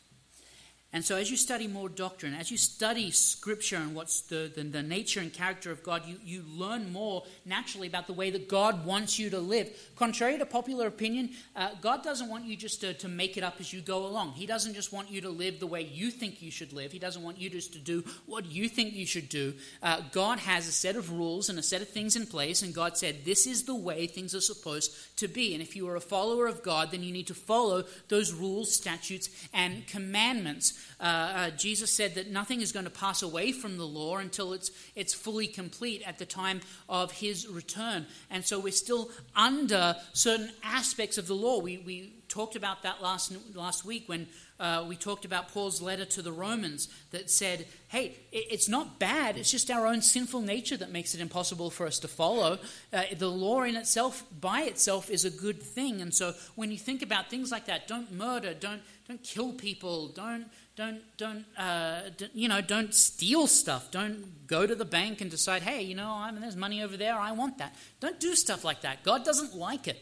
And 0.94 1.04
so, 1.04 1.18
as 1.18 1.30
you 1.30 1.36
study 1.36 1.68
more 1.68 1.90
doctrine, 1.90 2.34
as 2.34 2.50
you 2.50 2.56
study 2.56 3.12
Scripture 3.12 3.76
and 3.76 3.94
what's 3.94 4.22
the, 4.22 4.50
the, 4.56 4.64
the, 4.64 4.82
nature 4.82 5.20
and 5.20 5.34
character 5.34 5.70
of 5.70 5.84
God, 5.84 6.04
you, 6.08 6.16
you 6.24 6.44
learn 6.48 6.94
more 6.94 7.26
naturally 7.46 7.90
about 7.90 8.08
the 8.08 8.14
way 8.14 8.32
that 8.32 8.48
God 8.48 8.86
wants 8.86 9.20
you 9.20 9.30
to 9.32 9.40
live. 9.40 9.70
Contrary 9.98 10.38
to 10.38 10.46
popular 10.46 10.88
opinion, 10.88 11.32
uh, 11.58 11.72
God 11.82 12.04
doesn't 12.04 12.30
want 12.30 12.46
you 12.46 12.56
just 12.56 12.80
to, 12.82 12.94
to 12.96 13.10
make 13.10 13.36
it 13.36 13.44
up 13.44 13.58
as 13.60 13.74
you 13.74 13.82
go 13.82 14.06
along. 14.08 14.32
He 14.32 14.46
doesn't 14.46 14.76
just 14.76 14.94
want 14.94 15.12
you 15.12 15.20
to 15.22 15.30
live 15.30 15.60
the 15.60 15.68
way 15.68 15.82
you 15.82 16.10
think 16.10 16.42
you 16.42 16.52
should 16.52 16.72
live, 16.72 16.94
He 16.94 17.00
doesn't 17.00 17.22
want 17.22 17.38
you 17.38 17.50
just 17.50 17.74
to 17.74 17.80
do 17.80 18.06
what 18.26 18.46
you 18.46 18.70
think 18.70 18.94
you 18.94 19.06
should 19.06 19.28
do. 19.28 19.56
Uh, 19.84 20.00
God 20.14 20.40
has 20.40 20.70
a 20.70 20.72
set 20.72 20.96
of 20.96 21.12
rules 21.12 21.50
and 21.50 21.60
a 21.60 21.64
set 21.64 21.82
of 21.82 21.90
things 21.90 22.16
in 22.16 22.26
place, 22.26 22.62
and 22.62 22.74
God 22.74 22.98
said, 22.98 23.26
This 23.26 23.46
is 23.46 23.64
the 23.64 23.76
way 23.76 24.08
things 24.08 24.34
are 24.34 24.42
supposed 24.42 24.96
to 25.18 25.28
be. 25.28 25.54
And 25.54 25.62
if 25.62 25.76
you 25.76 25.88
are 25.90 25.98
a 25.98 26.02
follower 26.02 26.48
of 26.48 26.64
God, 26.64 26.92
then 26.92 27.04
you 27.04 27.12
need 27.12 27.28
to 27.28 27.36
follow 27.36 27.84
those 28.08 28.32
rules, 28.32 28.74
statutes, 28.74 29.30
and 29.54 29.86
commandments. 29.86 30.77
Uh, 31.00 31.04
uh, 31.04 31.50
Jesus 31.52 31.92
said 31.92 32.16
that 32.16 32.32
nothing 32.32 32.62
is 32.62 32.72
going 32.72 32.86
to 32.86 32.92
pass 32.92 33.22
away 33.22 33.52
from 33.52 33.78
the 33.78 33.86
law 33.86 34.18
until 34.18 34.54
it's, 34.54 34.72
it's 34.96 35.14
fully 35.14 35.48
complete 35.48 36.02
at 36.06 36.18
the 36.18 36.26
time 36.26 36.62
of 36.90 37.12
his 37.12 37.48
return. 37.48 38.06
And 38.30 38.46
so 38.46 38.60
we're 38.60 38.72
still 38.72 39.10
under 39.36 39.96
certain 40.14 40.52
aspects 40.64 41.18
of 41.18 41.28
the 41.28 41.36
law. 41.36 41.60
We, 41.60 41.78
we 41.78 42.14
talked 42.28 42.56
about 42.56 42.84
that 42.84 43.02
last, 43.02 43.34
last 43.56 43.86
week 43.86 44.04
when 44.08 44.28
uh, 44.60 44.84
we 44.88 44.96
talked 44.96 45.26
about 45.26 45.50
Paul's 45.50 45.82
letter 45.82 46.06
to 46.06 46.22
the 46.22 46.32
Romans 46.32 46.90
that 47.12 47.30
said, 47.30 47.68
hey, 47.90 48.16
it's 48.32 48.68
not 48.68 49.00
bad, 49.00 49.38
it's 49.38 49.52
just 49.52 49.70
our 49.70 49.86
own 49.86 50.02
sinful 50.02 50.42
nature 50.42 50.78
that 50.78 50.92
makes 50.92 51.14
it 51.14 51.22
impossible 51.22 51.70
for 51.70 51.86
us 51.86 52.00
to 52.00 52.08
follow. 52.08 52.58
Uh, 52.92 53.04
the 53.18 53.30
law 53.30 53.62
in 53.64 53.76
itself, 53.76 54.24
by 54.42 54.62
itself, 54.62 55.10
is 55.10 55.26
a 55.26 55.30
good 55.30 55.62
thing. 55.62 56.02
And 56.02 56.14
so 56.14 56.34
when 56.56 56.72
you 56.72 56.78
think 56.78 57.02
about 57.02 57.30
things 57.30 57.52
like 57.52 57.66
that, 57.68 57.88
don't 57.88 58.12
murder, 58.12 58.54
don't, 58.54 58.82
don't 59.08 59.24
kill 59.24 59.54
people, 59.54 60.08
don't 60.10 60.48
don't 60.78 61.02
don't 61.18 61.44
uh, 61.58 62.02
you 62.34 62.48
know 62.48 62.62
don't 62.62 62.94
steal 62.94 63.48
stuff. 63.48 63.90
Don't 63.90 64.46
go 64.46 64.68
to 64.68 64.76
the 64.76 64.86
bank 64.86 65.22
and 65.22 65.32
decide 65.32 65.64
hey 65.64 65.82
you 65.82 65.96
know 65.96 66.12
I 66.12 66.32
mean, 66.32 66.42
there's 66.42 66.56
money 66.56 66.84
over 66.84 66.96
there. 66.96 67.16
I 67.16 67.32
want 67.32 67.58
that. 67.58 67.76
Don't 68.00 68.20
do 68.20 68.36
stuff 68.36 68.64
like 68.64 68.82
that. 68.82 69.04
God 69.04 69.26
doesn't 69.26 69.56
like 69.56 69.88
it. 69.88 70.02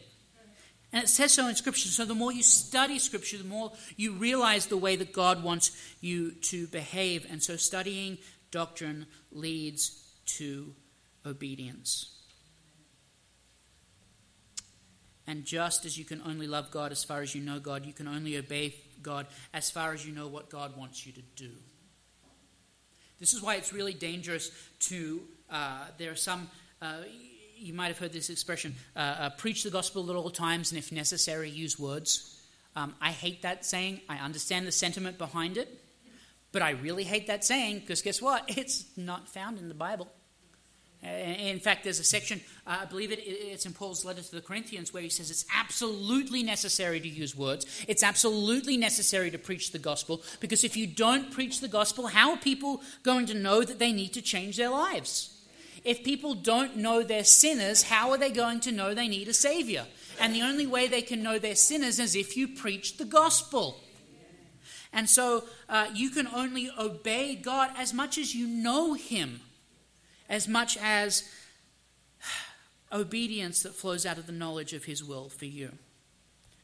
And 0.92 1.02
it 1.02 1.08
says 1.08 1.32
so 1.32 1.48
in 1.48 1.56
scripture. 1.56 1.88
So 1.88 2.04
the 2.04 2.14
more 2.14 2.30
you 2.30 2.42
study 2.42 2.98
scripture 2.98 3.38
the 3.38 3.44
more 3.44 3.72
you 3.96 4.12
realize 4.12 4.66
the 4.66 4.76
way 4.76 4.96
that 4.96 5.14
god 5.14 5.42
wants 5.42 5.72
you 6.02 6.32
to 6.42 6.66
behave. 6.66 7.26
And 7.30 7.42
so 7.42 7.56
studying 7.56 8.18
doctrine 8.50 9.06
leads 9.32 10.02
to 10.36 10.74
obedience. 11.24 12.12
And 15.26 15.44
just 15.44 15.84
as 15.86 15.98
you 15.98 16.04
can 16.04 16.22
only 16.24 16.46
love 16.46 16.70
God 16.70 16.92
as 16.92 17.02
far 17.02 17.20
as 17.20 17.34
you 17.34 17.42
know 17.42 17.58
God, 17.58 17.84
you 17.84 17.92
can 17.92 18.06
only 18.06 18.36
obey 18.36 18.74
God 19.02 19.26
as 19.52 19.70
far 19.70 19.92
as 19.92 20.06
you 20.06 20.14
know 20.14 20.28
what 20.28 20.50
God 20.50 20.76
wants 20.76 21.06
you 21.06 21.12
to 21.12 21.22
do. 21.36 21.50
This 23.18 23.32
is 23.32 23.42
why 23.42 23.56
it's 23.56 23.72
really 23.72 23.94
dangerous 23.94 24.50
to, 24.80 25.22
uh, 25.50 25.86
there 25.98 26.10
are 26.10 26.16
some, 26.16 26.48
uh, 26.82 26.98
you 27.56 27.72
might 27.72 27.88
have 27.88 27.98
heard 27.98 28.12
this 28.12 28.28
expression, 28.28 28.74
uh, 28.94 28.98
uh 28.98 29.30
preach 29.30 29.62
the 29.62 29.70
gospel 29.70 30.10
at 30.10 30.16
all 30.16 30.30
times 30.30 30.70
and 30.70 30.78
if 30.78 30.92
necessary, 30.92 31.48
use 31.48 31.78
words. 31.78 32.38
Um, 32.74 32.94
I 33.00 33.10
hate 33.10 33.42
that 33.42 33.64
saying. 33.64 34.02
I 34.08 34.18
understand 34.18 34.66
the 34.66 34.72
sentiment 34.72 35.16
behind 35.16 35.56
it, 35.56 35.82
but 36.52 36.60
I 36.60 36.72
really 36.72 37.04
hate 37.04 37.28
that 37.28 37.42
saying 37.42 37.80
because 37.80 38.02
guess 38.02 38.20
what? 38.20 38.44
It's 38.58 38.84
not 38.96 39.28
found 39.28 39.58
in 39.58 39.68
the 39.68 39.74
Bible. 39.74 40.08
In 41.06 41.60
fact, 41.60 41.84
there's 41.84 42.00
a 42.00 42.04
section, 42.04 42.40
uh, 42.66 42.78
I 42.82 42.84
believe 42.86 43.12
it, 43.12 43.20
it's 43.24 43.64
in 43.64 43.72
Paul's 43.72 44.04
letter 44.04 44.22
to 44.22 44.34
the 44.34 44.40
Corinthians, 44.40 44.92
where 44.92 45.02
he 45.02 45.08
says 45.08 45.30
it's 45.30 45.44
absolutely 45.54 46.42
necessary 46.42 47.00
to 47.00 47.08
use 47.08 47.36
words. 47.36 47.84
It's 47.86 48.02
absolutely 48.02 48.76
necessary 48.76 49.30
to 49.30 49.38
preach 49.38 49.72
the 49.72 49.78
gospel, 49.78 50.22
because 50.40 50.64
if 50.64 50.76
you 50.76 50.86
don't 50.86 51.30
preach 51.30 51.60
the 51.60 51.68
gospel, 51.68 52.08
how 52.08 52.32
are 52.32 52.36
people 52.36 52.82
going 53.02 53.26
to 53.26 53.34
know 53.34 53.62
that 53.62 53.78
they 53.78 53.92
need 53.92 54.14
to 54.14 54.22
change 54.22 54.56
their 54.56 54.70
lives? 54.70 55.32
If 55.84 56.02
people 56.02 56.34
don't 56.34 56.76
know 56.76 57.04
they're 57.04 57.22
sinners, 57.22 57.84
how 57.84 58.10
are 58.10 58.18
they 58.18 58.30
going 58.30 58.58
to 58.60 58.72
know 58.72 58.92
they 58.92 59.06
need 59.06 59.28
a 59.28 59.34
Savior? 59.34 59.86
And 60.18 60.34
the 60.34 60.42
only 60.42 60.66
way 60.66 60.88
they 60.88 61.02
can 61.02 61.22
know 61.22 61.38
they're 61.38 61.54
sinners 61.54 62.00
is 62.00 62.16
if 62.16 62.36
you 62.36 62.48
preach 62.48 62.96
the 62.96 63.04
gospel. 63.04 63.78
And 64.92 65.08
so 65.08 65.44
uh, 65.68 65.88
you 65.94 66.10
can 66.10 66.26
only 66.26 66.70
obey 66.76 67.36
God 67.36 67.70
as 67.76 67.94
much 67.94 68.18
as 68.18 68.34
you 68.34 68.48
know 68.48 68.94
Him 68.94 69.40
as 70.28 70.48
much 70.48 70.76
as 70.78 71.28
obedience 72.92 73.62
that 73.62 73.74
flows 73.74 74.06
out 74.06 74.18
of 74.18 74.26
the 74.26 74.32
knowledge 74.32 74.72
of 74.72 74.84
His 74.84 75.02
will 75.04 75.28
for 75.28 75.44
you. 75.44 75.72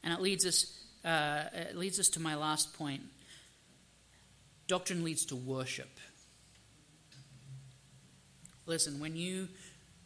And 0.03 0.13
it 0.13 0.21
leads 0.21 0.47
us, 0.47 0.79
uh, 1.05 1.45
it 1.53 1.77
leads 1.77 1.99
us 2.01 2.09
to 2.11 2.21
my 2.21 2.35
last 2.35 2.77
point. 2.77 3.03
Doctrine 4.67 5.05
leads 5.05 5.27
to 5.27 5.37
worship. 5.37 5.91
Listen, 8.67 9.01
when 9.01 9.17
you 9.17 9.49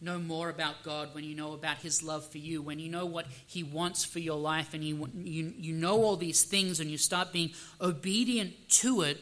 know 0.00 0.18
more 0.18 0.48
about 0.48 0.82
God, 0.82 1.14
when 1.14 1.24
you 1.24 1.34
know 1.34 1.52
about 1.52 1.78
His 1.78 2.02
love 2.02 2.26
for 2.26 2.38
you, 2.38 2.62
when 2.62 2.78
you 2.78 2.90
know 2.90 3.06
what 3.06 3.26
He 3.46 3.62
wants 3.62 4.04
for 4.04 4.18
your 4.18 4.38
life, 4.38 4.74
and 4.74 4.82
you, 4.82 5.08
you, 5.14 5.52
you 5.56 5.72
know 5.72 6.02
all 6.02 6.16
these 6.16 6.44
things, 6.44 6.80
and 6.80 6.90
you 6.90 6.98
start 6.98 7.32
being 7.32 7.52
obedient 7.80 8.68
to 8.68 9.02
it, 9.02 9.18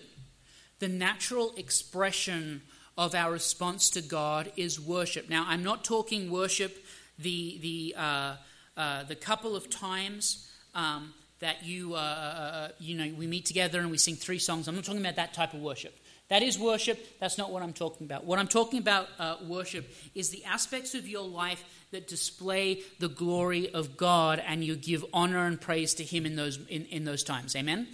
the 0.79 0.89
natural 0.89 1.53
expression 1.57 2.63
of 2.97 3.15
our 3.15 3.33
response 3.33 3.91
to 3.91 4.03
God 4.03 4.53
is 4.57 4.81
worship. 4.81 5.29
Now, 5.29 5.45
I'm 5.49 5.65
not 5.65 5.85
talking 5.85 6.31
worship 6.31 6.85
the, 7.19 7.59
the, 7.61 7.95
uh, 7.97 8.37
uh, 8.77 9.05
the 9.05 9.17
couple 9.17 9.57
of 9.57 9.69
times 9.71 10.51
um, 10.75 11.13
that 11.41 11.65
you, 11.65 11.95
uh, 11.95 11.99
uh, 11.99 12.01
uh, 12.01 12.69
you 12.79 12.97
know, 12.97 13.13
we 13.17 13.27
meet 13.27 13.45
together 13.45 13.81
and 13.81 13.91
we 13.91 13.99
sing 13.99 14.15
three 14.15 14.39
songs. 14.39 14.69
I'm 14.69 14.75
not 14.75 14.85
talking 14.85 15.01
about 15.01 15.17
that 15.17 15.35
type 15.35 15.55
of 15.55 15.61
worship. 15.61 15.97
That 16.29 16.43
is 16.43 16.59
worship. 16.59 17.21
That's 17.21 17.37
not 17.37 17.51
what 17.53 17.63
I'm 17.63 17.73
talking 17.73 18.07
about. 18.07 18.25
What 18.25 18.39
I'm 18.39 18.49
talking 18.49 18.79
about 18.79 19.09
uh, 19.19 19.37
worship 19.47 19.91
is 20.15 20.31
the 20.31 20.45
aspects 20.45 20.95
of 20.95 21.07
your 21.07 21.27
life 21.27 21.63
that 21.91 22.09
display 22.09 22.83
the 22.99 23.09
glory 23.09 23.73
of 23.73 23.97
God 23.97 24.43
and 24.45 24.65
you 24.65 24.75
give 24.75 25.05
honor 25.13 25.47
and 25.47 25.61
praise 25.61 25.95
to 25.95 26.05
Him 26.05 26.27
in 26.27 26.35
those, 26.35 26.59
in, 26.69 26.87
in 26.87 27.05
those 27.05 27.23
times. 27.23 27.55
Amen? 27.55 27.89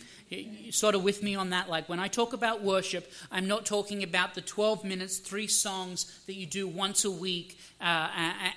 sort 0.71 0.95
of 0.95 1.03
with 1.03 1.23
me 1.23 1.35
on 1.35 1.51
that. 1.51 1.69
Like 1.69 1.88
when 1.88 1.99
I 1.99 2.09
talk 2.09 2.33
about 2.33 2.62
worship, 2.62 3.11
I'm 3.31 3.49
not 3.49 3.66
talking 3.66 4.03
about 4.03 4.35
the 4.35 4.40
12 4.40 4.85
minutes, 4.85 5.19
three 5.19 5.49
songs 5.49 6.21
that 6.27 6.35
you 6.35 6.47
do 6.47 6.69
once 6.69 7.05
a 7.05 7.11
week, 7.11 7.59
uh, 7.81 8.09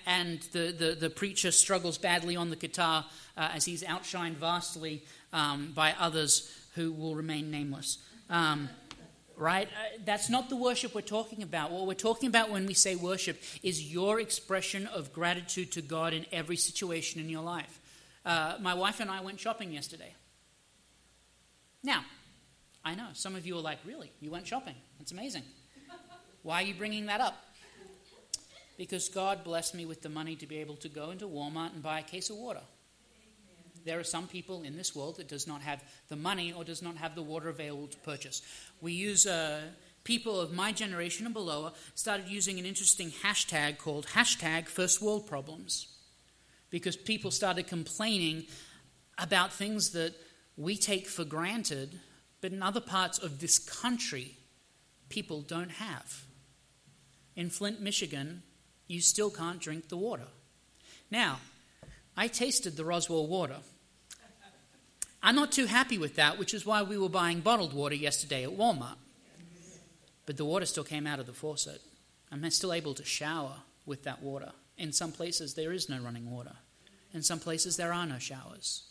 and 0.05 0.39
the, 0.51 0.71
the, 0.77 0.95
the, 0.99 1.09
preacher 1.09 1.51
struggles 1.51 1.97
badly 1.97 2.35
on 2.35 2.49
the 2.49 2.55
guitar 2.55 3.05
uh, 3.37 3.49
as 3.53 3.65
he's 3.65 3.83
outshined 3.83 4.35
vastly 4.35 5.03
um, 5.31 5.71
by 5.73 5.95
others 5.99 6.51
who 6.75 6.91
will 6.91 7.15
remain 7.15 7.49
nameless. 7.49 7.97
Um, 8.29 8.69
right? 9.37 9.67
Uh, 9.67 9.97
that's 10.05 10.29
not 10.29 10.49
the 10.49 10.55
worship 10.55 10.93
we're 10.93 11.01
talking 11.01 11.43
about. 11.43 11.71
What 11.71 11.87
we're 11.87 11.93
talking 11.93 12.27
about 12.27 12.49
when 12.49 12.65
we 12.65 12.73
say 12.73 12.95
worship 12.95 13.41
is 13.61 13.91
your 13.91 14.19
expression 14.19 14.87
of 14.87 15.13
gratitude 15.13 15.71
to 15.73 15.81
God 15.81 16.13
in 16.13 16.25
every 16.31 16.57
situation 16.57 17.19
in 17.19 17.29
your 17.29 17.43
life. 17.43 17.79
Uh, 18.25 18.55
my 18.59 18.73
wife 18.73 18.99
and 18.99 19.09
I 19.09 19.21
went 19.21 19.39
shopping 19.39 19.71
yesterday. 19.71 20.13
Now, 21.83 22.05
I 22.85 22.95
know 22.95 23.07
some 23.13 23.35
of 23.35 23.45
you 23.45 23.57
are 23.57 23.61
like, 23.61 23.79
really? 23.85 24.11
You 24.21 24.31
went 24.31 24.47
shopping? 24.47 24.75
That's 24.99 25.11
amazing. 25.11 25.43
Why 26.43 26.61
are 26.61 26.65
you 26.65 26.73
bringing 26.73 27.05
that 27.07 27.21
up? 27.21 27.35
Because 28.77 29.07
God 29.09 29.43
blessed 29.43 29.75
me 29.75 29.85
with 29.85 30.01
the 30.01 30.09
money 30.09 30.35
to 30.37 30.47
be 30.47 30.57
able 30.57 30.75
to 30.77 30.89
go 30.89 31.11
into 31.11 31.25
Walmart 31.25 31.73
and 31.73 31.83
buy 31.83 31.99
a 31.99 32.03
case 32.03 32.29
of 32.29 32.37
water. 32.37 32.61
There 33.85 33.99
are 33.99 34.03
some 34.03 34.27
people 34.27 34.63
in 34.63 34.77
this 34.77 34.95
world 34.95 35.17
that 35.17 35.27
does 35.27 35.47
not 35.47 35.61
have 35.61 35.83
the 36.09 36.15
money 36.15 36.53
or 36.53 36.63
does 36.63 36.81
not 36.81 36.97
have 36.97 37.15
the 37.15 37.21
water 37.21 37.49
available 37.49 37.87
to 37.87 37.97
purchase. 37.99 38.41
We 38.81 38.93
use 38.93 39.25
uh, 39.25 39.61
people 40.03 40.39
of 40.39 40.53
my 40.53 40.71
generation 40.71 41.25
and 41.25 41.33
below 41.33 41.71
started 41.95 42.27
using 42.27 42.59
an 42.59 42.65
interesting 42.65 43.11
hashtag 43.11 43.77
called 43.77 44.07
hashtag 44.07 44.67
first 44.67 45.01
world 45.01 45.27
problems 45.27 45.87
because 46.69 46.95
people 46.95 47.31
started 47.31 47.67
complaining 47.67 48.45
about 49.17 49.53
things 49.53 49.91
that 49.91 50.15
we 50.57 50.75
take 50.75 51.07
for 51.07 51.23
granted, 51.23 51.99
but 52.41 52.51
in 52.51 52.63
other 52.63 52.81
parts 52.81 53.19
of 53.19 53.39
this 53.39 53.59
country, 53.59 54.37
people 55.09 55.41
don't 55.41 55.71
have. 55.71 56.25
In 57.35 57.49
Flint, 57.49 57.81
Michigan, 57.81 58.43
you 58.87 59.01
still 59.01 59.29
can't 59.29 59.59
drink 59.59 59.89
the 59.89 59.97
water. 59.97 60.27
Now, 61.09 61.39
I 62.15 62.27
tasted 62.27 62.75
the 62.75 62.85
Roswell 62.85 63.27
water. 63.27 63.57
I'm 65.25 65.35
not 65.35 65.53
too 65.53 65.67
happy 65.67 65.97
with 65.97 66.17
that, 66.17 66.37
which 66.37 66.53
is 66.53 66.65
why 66.65 66.83
we 66.83 66.97
were 66.97 67.07
buying 67.07 67.39
bottled 67.39 67.73
water 67.73 67.95
yesterday 67.95 68.43
at 68.43 68.57
Walmart. 68.57 68.97
But 70.25 70.35
the 70.35 70.43
water 70.43 70.65
still 70.65 70.83
came 70.83 71.07
out 71.07 71.19
of 71.19 71.25
the 71.25 71.33
faucet. 71.33 71.81
I'm 72.29 72.49
still 72.51 72.73
able 72.73 72.93
to 72.95 73.05
shower 73.05 73.55
with 73.85 74.03
that 74.03 74.21
water. 74.21 74.51
In 74.77 74.91
some 74.91 75.13
places, 75.13 75.53
there 75.53 75.71
is 75.71 75.87
no 75.87 75.99
running 75.99 76.29
water. 76.29 76.57
In 77.13 77.23
some 77.23 77.39
places, 77.39 77.77
there 77.77 77.93
are 77.93 78.05
no 78.05 78.19
showers. 78.19 78.83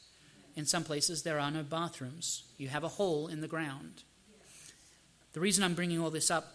In 0.56 0.64
some 0.64 0.84
places, 0.84 1.22
there 1.22 1.38
are 1.38 1.50
no 1.50 1.62
bathrooms. 1.62 2.44
You 2.56 2.68
have 2.68 2.84
a 2.84 2.88
hole 2.88 3.28
in 3.28 3.42
the 3.42 3.48
ground. 3.48 4.04
The 5.34 5.40
reason 5.40 5.64
I'm 5.64 5.74
bringing 5.74 6.00
all 6.00 6.10
this 6.10 6.30
up 6.30 6.54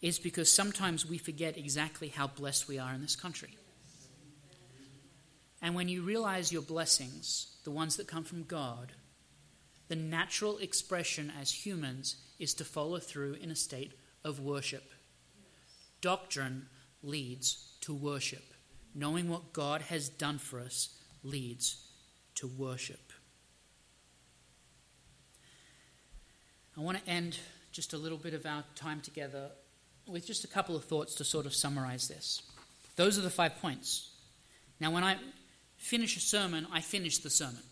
is 0.00 0.18
because 0.18 0.52
sometimes 0.52 1.06
we 1.06 1.18
forget 1.18 1.56
exactly 1.56 2.08
how 2.08 2.26
blessed 2.26 2.66
we 2.66 2.78
are 2.78 2.92
in 2.92 3.02
this 3.02 3.16
country. 3.16 3.56
And 5.64 5.74
when 5.74 5.88
you 5.88 6.02
realize 6.02 6.52
your 6.52 6.60
blessings, 6.60 7.46
the 7.64 7.70
ones 7.70 7.96
that 7.96 8.06
come 8.06 8.22
from 8.22 8.42
God, 8.42 8.92
the 9.88 9.96
natural 9.96 10.58
expression 10.58 11.32
as 11.40 11.50
humans 11.50 12.16
is 12.38 12.52
to 12.54 12.66
follow 12.66 12.98
through 12.98 13.38
in 13.40 13.50
a 13.50 13.56
state 13.56 13.94
of 14.24 14.40
worship. 14.40 14.84
Doctrine 16.02 16.66
leads 17.02 17.76
to 17.80 17.94
worship. 17.94 18.44
Knowing 18.94 19.30
what 19.30 19.54
God 19.54 19.80
has 19.80 20.10
done 20.10 20.36
for 20.36 20.60
us 20.60 20.90
leads 21.22 21.82
to 22.34 22.46
worship. 22.46 23.10
I 26.76 26.82
want 26.82 27.02
to 27.02 27.10
end 27.10 27.38
just 27.72 27.94
a 27.94 27.98
little 27.98 28.18
bit 28.18 28.34
of 28.34 28.44
our 28.44 28.64
time 28.74 29.00
together 29.00 29.48
with 30.06 30.26
just 30.26 30.44
a 30.44 30.48
couple 30.48 30.76
of 30.76 30.84
thoughts 30.84 31.14
to 31.14 31.24
sort 31.24 31.46
of 31.46 31.54
summarize 31.54 32.06
this. 32.06 32.42
Those 32.96 33.18
are 33.18 33.22
the 33.22 33.30
five 33.30 33.56
points. 33.62 34.10
Now, 34.78 34.90
when 34.90 35.04
I 35.04 35.16
finish 35.84 36.16
a 36.16 36.20
sermon, 36.20 36.66
I 36.72 36.80
finish 36.80 37.18
the 37.18 37.28
sermon. 37.28 37.62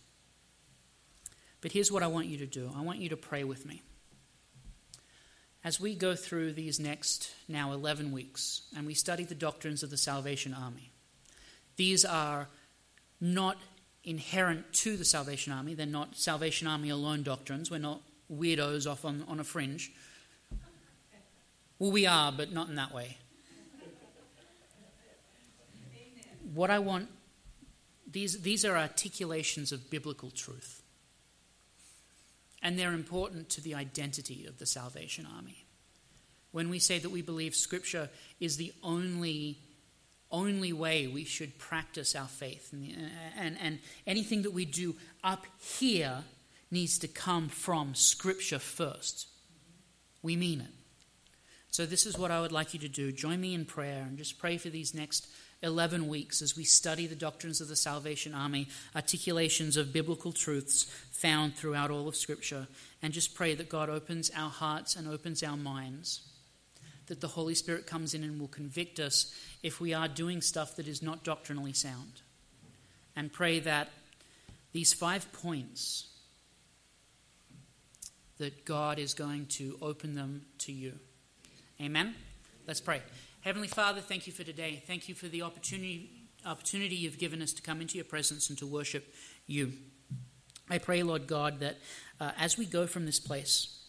But 1.63 1.73
here's 1.73 1.91
what 1.91 2.03
I 2.03 2.09
want 2.09 2.27
you 2.27 2.37
to 2.39 2.47
do 2.47 2.71
I 2.77 2.83
want 2.83 2.99
you 2.99 3.09
to 3.09 3.17
pray 3.17 3.43
with 3.43 3.65
me. 3.65 3.83
As 5.65 5.81
we 5.81 5.95
go 5.95 6.15
through 6.15 6.53
these 6.53 6.79
next 6.79 7.33
now 7.49 7.73
11 7.73 8.13
weeks 8.13 8.63
and 8.77 8.85
we 8.87 8.95
study 8.95 9.25
the 9.25 9.35
doctrines 9.35 9.83
of 9.83 9.91
the 9.91 9.97
Salvation 9.97 10.53
Army, 10.53 10.93
these 11.77 12.05
are 12.05 12.49
not 13.21 13.57
inherent 14.05 14.71
to 14.73 14.97
the 14.97 15.05
Salvation 15.05 15.53
Army. 15.53 15.75
They're 15.75 15.87
not 15.87 16.17
Salvation 16.17 16.67
Army 16.67 16.91
alone 16.91 17.23
doctrines. 17.23 17.71
We're 17.71 17.79
not 17.79 18.03
weirdos 18.31 18.91
off 18.91 19.05
on, 19.05 19.25
on 19.27 19.41
a 19.41 19.45
fringe. 19.45 19.91
Well, 21.79 21.93
we 21.93 22.07
are, 22.07 22.31
but 22.31 22.53
not 22.53 22.69
in 22.69 22.75
that 22.75 22.93
way. 22.93 23.17
What 26.53 26.71
I 26.71 26.81
want, 26.81 27.09
these, 28.13 28.43
these 28.43 28.65
are 28.65 28.77
articulations 28.77 29.73
of 29.73 29.91
biblical 29.91 30.31
truth 30.31 30.83
and 32.63 32.79
they're 32.79 32.93
important 32.93 33.49
to 33.51 33.61
the 33.61 33.75
identity 33.75 34.47
of 34.47 34.59
the 34.59 34.67
Salvation 34.67 35.27
Army. 35.37 35.65
When 36.53 36.71
we 36.71 36.79
say 36.79 36.99
that 36.99 37.11
we 37.11 37.23
believe 37.23 37.55
Scripture 37.55 38.09
is 38.41 38.57
the 38.57 38.73
only 38.83 39.59
only 40.31 40.73
way 40.73 41.07
we 41.07 41.25
should 41.25 41.59
practice 41.59 42.17
our 42.17 42.27
faith, 42.27 42.73
and, 42.73 43.11
and, 43.37 43.59
and 43.61 43.79
anything 44.07 44.41
that 44.41 44.51
we 44.51 44.65
do 44.65 44.97
up 45.23 45.47
here 45.61 46.25
needs 46.71 46.99
to 46.99 47.07
come 47.07 47.51
from 47.51 47.95
Scripture 47.95 48.59
first. 48.59 49.29
We 50.23 50.37
mean 50.37 50.63
it. 50.63 50.71
So, 51.71 51.85
this 51.85 52.07
is 52.07 52.17
what 52.17 52.31
I 52.31 52.41
would 52.41 52.53
like 52.53 52.73
you 52.73 52.81
to 52.81 52.89
do. 52.89 53.13
Join 53.13 53.43
me 53.43 53.53
in 53.55 53.67
prayer 53.67 54.05
and 54.09 54.17
just 54.17 54.39
pray 54.39 54.57
for 54.57 54.71
these 54.71 54.95
next 54.95 55.27
11 55.63 56.09
weeks 56.09 56.43
as 56.43 56.57
we 56.57 56.65
study 56.65 57.07
the 57.07 57.15
doctrines 57.15 57.61
of 57.61 57.69
the 57.69 57.77
Salvation 57.77 58.35
Army, 58.35 58.69
articulations 58.95 59.77
of 59.77 59.93
biblical 59.93 60.33
truths 60.33 60.85
found 61.13 61.55
throughout 61.55 61.91
all 61.91 62.09
of 62.09 62.17
Scripture, 62.17 62.67
and 63.01 63.13
just 63.13 63.35
pray 63.35 63.55
that 63.55 63.69
God 63.69 63.89
opens 63.89 64.31
our 64.37 64.51
hearts 64.51 64.97
and 64.97 65.09
opens 65.09 65.43
our 65.43 65.57
minds, 65.57 66.23
that 67.07 67.21
the 67.21 67.29
Holy 67.29 67.55
Spirit 67.55 67.87
comes 67.87 68.13
in 68.15 68.25
and 68.25 68.41
will 68.41 68.49
convict 68.49 68.99
us 68.99 69.35
if 69.63 69.81
we 69.81 69.95
are 69.95 70.09
doing 70.09 70.41
stuff 70.41 70.77
that 70.77 70.89
is 70.89 71.03
not 71.03 71.25
doctrinally 71.25 71.73
sound. 71.73 72.23
And 73.15 73.33
pray 73.33 73.61
that 73.61 73.91
these 74.73 74.93
five 74.93 75.33
points, 75.33 76.09
that 78.39 78.65
God 78.65 78.99
is 78.99 79.15
going 79.15 79.47
to 79.47 79.77
open 79.81 80.15
them 80.15 80.43
to 80.59 80.73
you. 80.73 80.95
Amen? 81.81 82.15
Let's 82.67 82.81
pray. 82.81 83.03
Heavenly 83.43 83.67
Father, 83.67 84.01
thank 84.01 84.29
you 84.29 84.33
for 84.33 84.45
today. 84.45 84.85
Thank 84.87 85.09
you 85.09 85.17
for 85.17 85.27
the 85.27 85.43
opportunity, 85.43 86.29
opportunity 86.47 86.95
you've 86.95 87.19
given 87.19 87.43
us 87.43 87.53
to 87.55 87.61
come 87.61 87.81
into 87.81 87.97
your 87.97 88.05
presence 88.05 88.49
and 88.49 88.57
to 88.59 88.69
worship 88.69 89.13
you. 89.49 89.73
I 90.71 90.79
pray, 90.79 91.03
Lord 91.03 91.27
God, 91.27 91.59
that 91.59 91.79
uh, 92.21 92.31
as 92.39 92.57
we 92.57 92.67
go 92.67 92.87
from 92.87 93.05
this 93.05 93.19
place, 93.19 93.81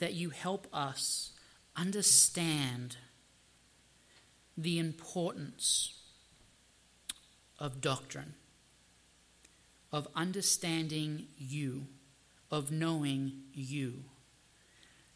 that 0.00 0.12
you 0.12 0.28
help 0.28 0.66
us 0.70 1.32
understand 1.76 2.98
the 4.54 4.78
importance 4.78 5.98
of 7.58 7.80
doctrine, 7.80 8.34
of 9.90 10.06
understanding 10.14 11.28
you, 11.38 11.86
of 12.50 12.70
knowing 12.70 13.32
you, 13.54 14.04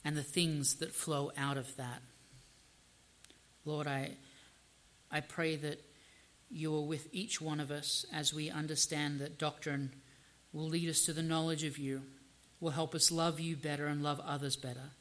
and 0.03 0.17
the 0.17 0.23
things 0.23 0.77
that 0.77 0.95
flow 0.95 1.33
out 1.37 1.59
of 1.59 1.77
that. 1.77 2.01
Lord, 3.67 3.89
I, 3.89 4.13
I 5.11 5.21
pray 5.21 5.57
that 5.57 5.83
you 6.49 6.75
are 6.77 6.87
with 6.87 7.09
each 7.13 7.41
one 7.41 7.59
of 7.59 7.73
us 7.73 8.07
as 8.13 8.33
we 8.33 8.49
understand 8.49 9.19
that 9.19 9.39
doctrine 9.39 9.93
will 10.53 10.69
lead 10.69 10.89
us 10.89 11.05
to 11.07 11.13
the 11.13 11.23
knowledge 11.23 11.65
of 11.65 11.77
you, 11.77 12.03
will 12.61 12.71
help 12.71 12.95
us 12.95 13.11
love 13.11 13.41
you 13.41 13.57
better 13.57 13.89
and 13.89 14.05
love 14.05 14.21
others 14.25 14.55
better. 14.55 14.93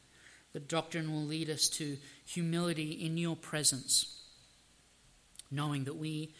That 0.53 0.67
doctrine 0.67 1.11
will 1.11 1.25
lead 1.25 1.49
us 1.49 1.69
to 1.69 1.97
humility 2.25 2.91
in 2.91 3.17
your 3.17 3.35
presence, 3.35 4.23
knowing 5.51 5.83
that 5.83 5.97
we 5.97 6.33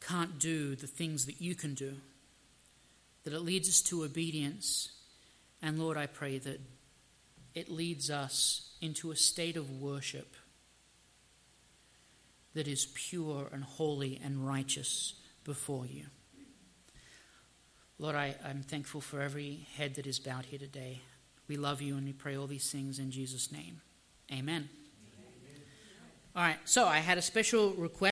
can't 0.00 0.38
do 0.38 0.76
the 0.76 0.86
things 0.86 1.24
that 1.24 1.40
you 1.40 1.54
can 1.54 1.72
do. 1.72 1.94
That 3.24 3.32
it 3.32 3.40
leads 3.40 3.70
us 3.70 3.80
to 3.82 4.04
obedience. 4.04 4.90
And 5.62 5.78
Lord, 5.78 5.96
I 5.96 6.06
pray 6.06 6.38
that 6.38 6.60
it 7.54 7.70
leads 7.70 8.10
us 8.10 8.70
into 8.82 9.10
a 9.10 9.16
state 9.16 9.56
of 9.56 9.80
worship 9.80 10.34
that 12.54 12.68
is 12.68 12.86
pure 12.94 13.48
and 13.52 13.62
holy 13.62 14.20
and 14.22 14.46
righteous 14.46 15.14
before 15.44 15.86
you. 15.86 16.04
Lord, 17.98 18.14
I, 18.14 18.36
am 18.44 18.62
thankful 18.62 19.00
for 19.00 19.20
every 19.20 19.66
head 19.76 19.96
that 19.96 20.06
is 20.06 20.18
bowed 20.18 20.46
here 20.46 20.58
today. 20.58 21.00
We 21.48 21.56
love 21.56 21.82
you 21.82 21.96
and 21.96 22.06
we 22.06 22.12
pray 22.12 22.36
all 22.36 22.46
these 22.46 22.70
things 22.70 22.98
in 22.98 23.10
Jesus' 23.10 23.50
name. 23.50 23.80
Amen. 24.30 24.68
Amen. 24.68 24.68
All 26.36 26.42
right, 26.42 26.58
so 26.64 26.86
I 26.86 26.98
had 26.98 27.18
a 27.18 27.22
special 27.22 27.70
request. 27.72 28.06